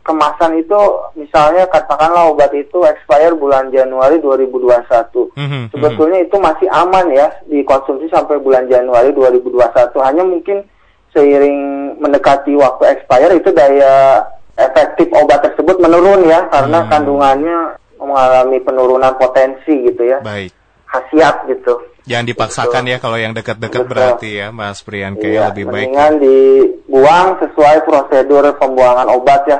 kemasan 0.05 0.57
itu 0.57 0.79
misalnya 1.13 1.69
katakanlah 1.69 2.33
obat 2.33 2.49
itu 2.53 2.81
expire 2.85 3.33
bulan 3.37 3.69
Januari 3.69 4.17
2021. 4.21 5.33
Mhm, 5.37 5.61
Sebetulnya 5.73 6.19
itu 6.25 6.37
masih 6.41 6.69
aman 6.69 7.09
ya 7.13 7.29
dikonsumsi 7.45 8.09
sampai 8.09 8.41
bulan 8.41 8.65
Januari 8.69 9.13
2021. 9.13 10.01
Hanya 10.01 10.25
mungkin 10.25 10.65
seiring 11.13 11.57
mendekati 11.97 12.53
waktu 12.57 12.83
expire 12.89 13.33
itu 13.37 13.49
daya 13.53 14.21
efektif 14.59 15.07
obat 15.15 15.39
tersebut 15.41 15.79
menurun 15.79 16.27
ya 16.27 16.45
karena 16.51 16.83
Hmm. 16.83 16.89
kandungannya 16.91 17.57
mengalami 17.99 18.57
penurunan 18.59 19.13
potensi 19.15 19.73
gitu 19.87 20.03
ya. 20.03 20.19
Baik. 20.19 20.51
Khasiat 20.85 21.47
gitu. 21.47 21.79
Jangan 22.09 22.25
dipaksakan 22.25 22.83
ya 22.89 22.97
kalau 22.97 23.21
yang 23.21 23.37
dekat-dekat 23.37 23.85
berarti 23.85 24.41
ya, 24.41 24.47
Mas 24.49 24.81
Priyanka 24.81 25.21
ya 25.21 25.29
Iya, 25.29 25.41
lebih 25.53 25.69
baik. 25.69 25.93
mendingan 25.93 26.13
dibuang 26.17 27.37
sesuai 27.37 27.85
prosedur 27.85 28.49
pembuangan 28.57 29.05
obat 29.13 29.45
ya. 29.45 29.59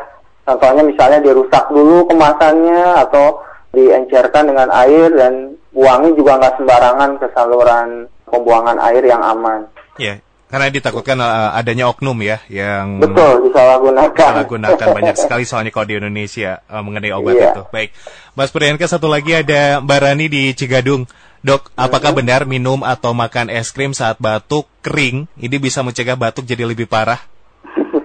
Contohnya 0.49 0.81
misalnya 0.81 1.21
dirusak 1.21 1.69
dulu 1.69 2.09
kemasannya 2.09 3.05
atau 3.05 3.37
diencerkan 3.69 4.49
dengan 4.49 4.69
air 4.73 5.13
dan 5.13 5.53
buangnya 5.69 6.17
juga 6.17 6.41
nggak 6.41 6.55
sembarangan 6.57 7.11
ke 7.21 7.27
saluran 7.37 7.87
pembuangan 8.25 8.81
air 8.81 9.03
yang 9.05 9.21
aman. 9.21 9.69
Ya, 10.01 10.17
karena 10.49 10.65
ditakutkan 10.67 11.21
uh, 11.21 11.53
adanya 11.53 11.85
oknum 11.85 12.17
ya 12.19 12.41
yang 12.49 12.97
Betul, 12.97 13.47
disalahgunakan. 13.49 14.17
salah 14.17 14.45
gunakan 14.49 14.87
banyak 14.97 15.15
sekali 15.15 15.45
soalnya 15.45 15.69
kalau 15.69 15.85
di 15.85 16.01
Indonesia 16.01 16.65
uh, 16.65 16.81
mengenai 16.81 17.13
obat 17.13 17.37
Iya. 17.37 17.47
itu. 17.53 17.61
Baik, 17.69 17.89
Mas 18.33 18.49
Priyanka 18.49 18.89
satu 18.89 19.05
lagi 19.05 19.37
ada 19.37 19.77
Mbak 19.79 19.99
Rani 20.01 20.25
di 20.25 20.43
Cigadung. 20.57 21.05
Dok, 21.39 21.71
apakah 21.77 22.11
benar 22.11 22.43
minum 22.43 22.83
atau 22.83 23.15
makan 23.15 23.47
es 23.47 23.71
krim 23.71 23.95
saat 23.95 24.19
batuk 24.19 24.67
kering 24.83 25.23
ini 25.39 25.55
bisa 25.55 25.79
mencegah 25.79 26.19
batuk 26.19 26.43
jadi 26.43 26.67
lebih 26.67 26.83
parah? 26.83 27.21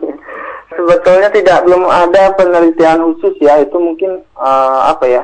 Sebetulnya 0.77 1.33
tidak 1.33 1.65
belum 1.65 1.89
ada 1.89 2.31
penelitian 2.37 3.03
khusus 3.03 3.35
ya, 3.41 3.59
itu 3.59 3.75
mungkin 3.75 4.21
eh, 4.23 4.81
apa 4.85 5.05
ya 5.09 5.23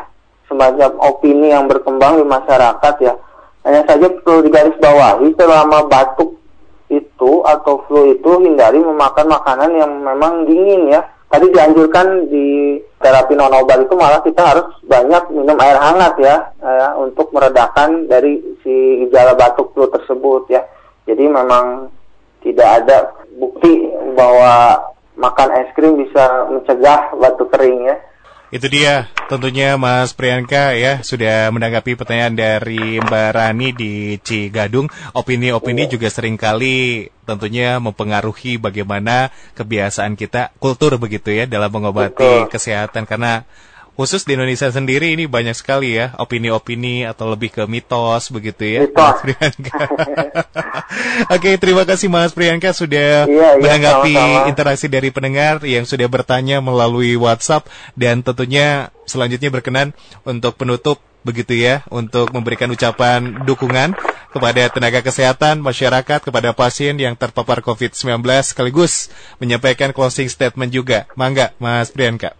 semacam 0.48 0.90
opini 0.98 1.54
yang 1.54 1.70
berkembang 1.70 2.18
di 2.18 2.26
masyarakat 2.26 2.94
ya. 2.98 3.14
Hanya 3.62 3.84
saja 3.86 4.08
perlu 4.08 4.40
digarisbawahi 4.42 5.36
selama 5.36 5.84
batuk 5.86 6.39
itu 6.90 7.32
atau 7.46 7.86
flu 7.86 8.10
itu 8.10 8.42
hindari 8.42 8.82
memakan 8.82 9.30
makanan 9.30 9.70
yang 9.78 9.92
memang 10.02 10.44
dingin 10.44 10.90
ya. 10.90 11.06
Tadi 11.30 11.46
dianjurkan 11.54 12.26
di 12.26 12.74
terapi 12.98 13.38
non 13.38 13.54
obat 13.54 13.86
itu 13.86 13.94
malah 13.94 14.18
kita 14.18 14.42
harus 14.42 14.66
banyak 14.82 15.30
minum 15.30 15.54
air 15.62 15.78
hangat 15.78 16.18
ya, 16.18 16.36
eh, 16.58 16.90
untuk 16.98 17.30
meredakan 17.30 18.10
dari 18.10 18.42
si 18.66 19.06
gejala 19.06 19.38
batuk 19.38 19.70
flu 19.70 19.86
tersebut 19.86 20.50
ya. 20.50 20.66
Jadi 21.06 21.30
memang 21.30 21.86
tidak 22.42 22.82
ada 22.82 23.14
bukti 23.38 23.86
bahwa 24.18 24.82
makan 25.14 25.48
es 25.62 25.70
krim 25.78 26.02
bisa 26.02 26.50
mencegah 26.50 27.14
batuk 27.14 27.54
kering 27.54 27.86
ya. 27.86 27.96
Itu 28.50 28.66
dia 28.66 29.06
tentunya 29.30 29.78
Mas 29.78 30.10
Priyanka 30.10 30.74
ya 30.74 31.06
sudah 31.06 31.54
menanggapi 31.54 31.94
pertanyaan 31.94 32.34
dari 32.34 32.98
Mbak 32.98 33.30
Rani 33.30 33.70
di 33.70 34.18
Cigadung. 34.18 34.90
Opini-opini 35.14 35.86
juga 35.86 36.10
sering 36.10 36.34
kali 36.34 37.06
tentunya 37.22 37.78
mempengaruhi 37.78 38.58
bagaimana 38.58 39.30
kebiasaan 39.54 40.18
kita 40.18 40.50
kultur 40.58 40.98
begitu 40.98 41.30
ya 41.30 41.46
dalam 41.46 41.70
mengobati 41.70 42.18
Betul. 42.18 42.50
kesehatan 42.50 43.06
karena 43.06 43.46
khusus 44.00 44.24
di 44.24 44.32
Indonesia 44.32 44.72
sendiri 44.72 45.12
ini 45.12 45.28
banyak 45.28 45.52
sekali 45.52 45.92
ya 45.92 46.16
opini-opini 46.16 47.04
atau 47.04 47.28
lebih 47.28 47.52
ke 47.52 47.68
mitos 47.68 48.32
begitu 48.32 48.64
ya. 48.64 48.80
Mitos. 48.88 49.20
Priyanka. 49.20 49.76
Oke, 51.36 51.60
terima 51.60 51.84
kasih 51.84 52.08
Mas 52.08 52.32
Priyanka 52.32 52.72
sudah 52.72 53.28
Iya, 53.28 53.28
iya, 53.28 53.60
menanggapi 53.60 54.16
sama-sama. 54.16 54.48
interaksi 54.48 54.86
dari 54.88 55.12
pendengar 55.12 55.60
yang 55.68 55.84
sudah 55.84 56.08
bertanya 56.08 56.64
melalui 56.64 57.12
WhatsApp 57.20 57.68
dan 57.92 58.24
tentunya 58.24 58.88
selanjutnya 59.04 59.52
berkenan 59.52 59.92
untuk 60.24 60.56
penutup 60.56 60.96
begitu 61.20 61.52
ya 61.52 61.84
untuk 61.92 62.32
memberikan 62.32 62.72
ucapan 62.72 63.44
dukungan 63.44 63.92
kepada 64.32 64.72
tenaga 64.72 65.04
kesehatan 65.04 65.60
masyarakat 65.60 66.24
kepada 66.24 66.56
pasien 66.56 66.96
yang 66.96 67.12
terpapar 67.12 67.60
COVID-19 67.60 68.24
sekaligus 68.40 69.12
menyampaikan 69.36 69.92
closing 69.92 70.32
statement 70.32 70.72
juga. 70.72 71.04
Mangga 71.20 71.52
Mas 71.60 71.92
Priyanka. 71.92 72.39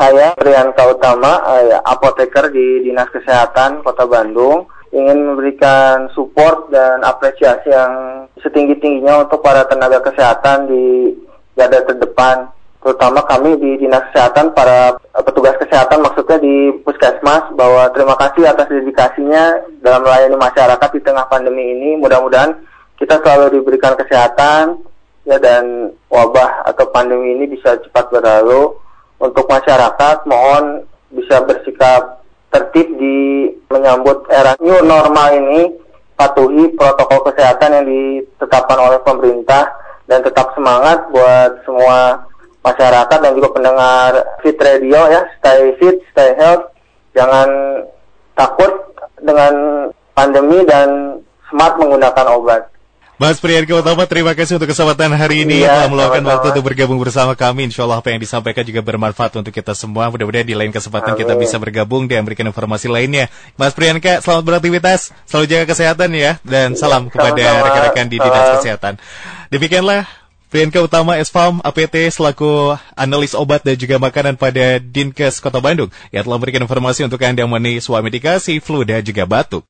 Saya 0.00 0.32
Priyanka 0.32 0.88
Utama, 0.88 1.44
eh, 1.60 1.76
apoteker 1.76 2.48
di 2.48 2.88
Dinas 2.88 3.12
Kesehatan 3.12 3.84
Kota 3.84 4.08
Bandung, 4.08 4.64
ingin 4.96 5.28
memberikan 5.28 6.08
support 6.16 6.72
dan 6.72 7.04
apresiasi 7.04 7.68
yang 7.68 8.24
setinggi-tingginya 8.40 9.28
untuk 9.28 9.44
para 9.44 9.68
tenaga 9.68 10.00
kesehatan 10.00 10.72
di 10.72 11.12
garda 11.52 11.84
terdepan, 11.84 12.48
terutama 12.80 13.20
kami 13.28 13.60
di 13.60 13.76
Dinas 13.76 14.08
Kesehatan, 14.08 14.56
para 14.56 14.96
petugas 15.20 15.60
kesehatan 15.60 16.00
maksudnya 16.00 16.40
di 16.40 16.80
Puskesmas, 16.80 17.52
bahwa 17.52 17.92
terima 17.92 18.16
kasih 18.16 18.48
atas 18.48 18.72
dedikasinya 18.72 19.68
dalam 19.84 20.00
melayani 20.00 20.40
masyarakat 20.40 20.90
di 20.96 21.00
tengah 21.04 21.28
pandemi 21.28 21.76
ini. 21.76 22.00
Mudah-mudahan 22.00 22.56
kita 22.96 23.20
selalu 23.20 23.60
diberikan 23.60 23.92
kesehatan 24.00 24.80
ya 25.28 25.36
dan 25.36 25.92
wabah 26.08 26.64
atau 26.72 26.88
pandemi 26.88 27.36
ini 27.36 27.52
bisa 27.52 27.76
cepat 27.84 28.08
berlalu 28.08 28.80
untuk 29.20 29.44
masyarakat 29.46 30.24
mohon 30.24 30.88
bisa 31.12 31.44
bersikap 31.44 32.24
tertib 32.50 32.88
di 32.98 33.52
menyambut 33.70 34.26
era 34.32 34.56
new 34.58 34.80
normal 34.82 35.28
ini 35.36 35.76
patuhi 36.16 36.72
protokol 36.74 37.30
kesehatan 37.30 37.80
yang 37.80 37.86
ditetapkan 37.86 38.78
oleh 38.80 38.98
pemerintah 39.04 39.70
dan 40.10 40.24
tetap 40.26 40.50
semangat 40.58 41.06
buat 41.14 41.62
semua 41.62 42.26
masyarakat 42.60 43.18
dan 43.22 43.32
juga 43.38 43.54
pendengar 43.54 44.10
Fit 44.42 44.58
Radio 44.58 45.06
ya. 45.08 45.22
Stay 45.38 45.78
fit 45.78 46.02
stay 46.10 46.34
health 46.36 46.74
jangan 47.14 47.48
takut 48.34 48.72
dengan 49.20 49.52
pandemi 50.16 50.64
dan 50.66 51.20
smart 51.48 51.78
menggunakan 51.78 52.26
obat 52.34 52.62
Mas 53.20 53.36
Priyanka 53.36 53.76
Utama, 53.76 54.08
terima 54.08 54.32
kasih 54.32 54.56
untuk 54.56 54.72
kesempatan 54.72 55.12
hari 55.12 55.44
ini 55.44 55.60
Iya, 55.60 55.68
telah 55.68 55.92
meluangkan 55.92 56.24
waktu 56.24 56.46
untuk 56.56 56.72
bergabung 56.72 56.96
bersama 56.96 57.36
kami. 57.36 57.68
Insya 57.68 57.84
Allah 57.84 58.00
apa 58.00 58.08
yang 58.08 58.16
disampaikan 58.16 58.64
juga 58.64 58.80
bermanfaat 58.80 59.36
untuk 59.36 59.52
kita 59.52 59.76
semua. 59.76 60.08
Mudah-mudahan 60.08 60.48
di 60.48 60.56
lain 60.56 60.72
kesempatan 60.72 61.20
kita 61.20 61.36
Amin. 61.36 61.44
bisa 61.44 61.60
bergabung 61.60 62.08
dan 62.08 62.24
memberikan 62.24 62.48
informasi 62.48 62.88
lainnya. 62.88 63.28
Mas 63.60 63.76
Priyanka, 63.76 64.24
selamat 64.24 64.40
beraktivitas, 64.48 65.12
selalu 65.28 65.52
jaga 65.52 65.64
kesehatan 65.68 66.16
ya, 66.16 66.40
dan 66.48 66.72
salam 66.80 67.12
kepada 67.12 67.36
sama-sama. 67.44 67.64
rekan-rekan 67.68 68.06
di 68.08 68.16
Dinas. 68.16 68.46
Kesehatan. 68.56 68.94
Demikianlah 69.52 70.08
Priyanka 70.48 70.80
Utama 70.80 71.20
SFAM 71.20 71.60
APT 71.60 72.16
selaku 72.16 72.72
analis 72.96 73.36
obat 73.36 73.60
dan 73.60 73.76
juga 73.76 74.00
makanan 74.00 74.40
pada 74.40 74.80
Dinkes 74.80 75.44
Kota 75.44 75.60
Bandung 75.60 75.92
yang 76.08 76.24
telah 76.24 76.40
memberikan 76.40 76.64
informasi 76.64 77.04
untuk 77.04 77.20
Anda 77.20 77.44
mengenai 77.44 77.84
suami 77.84 78.08
medikasi, 78.08 78.64
flu 78.64 78.80
dan 78.80 79.04
juga 79.04 79.28
batuk. 79.28 79.68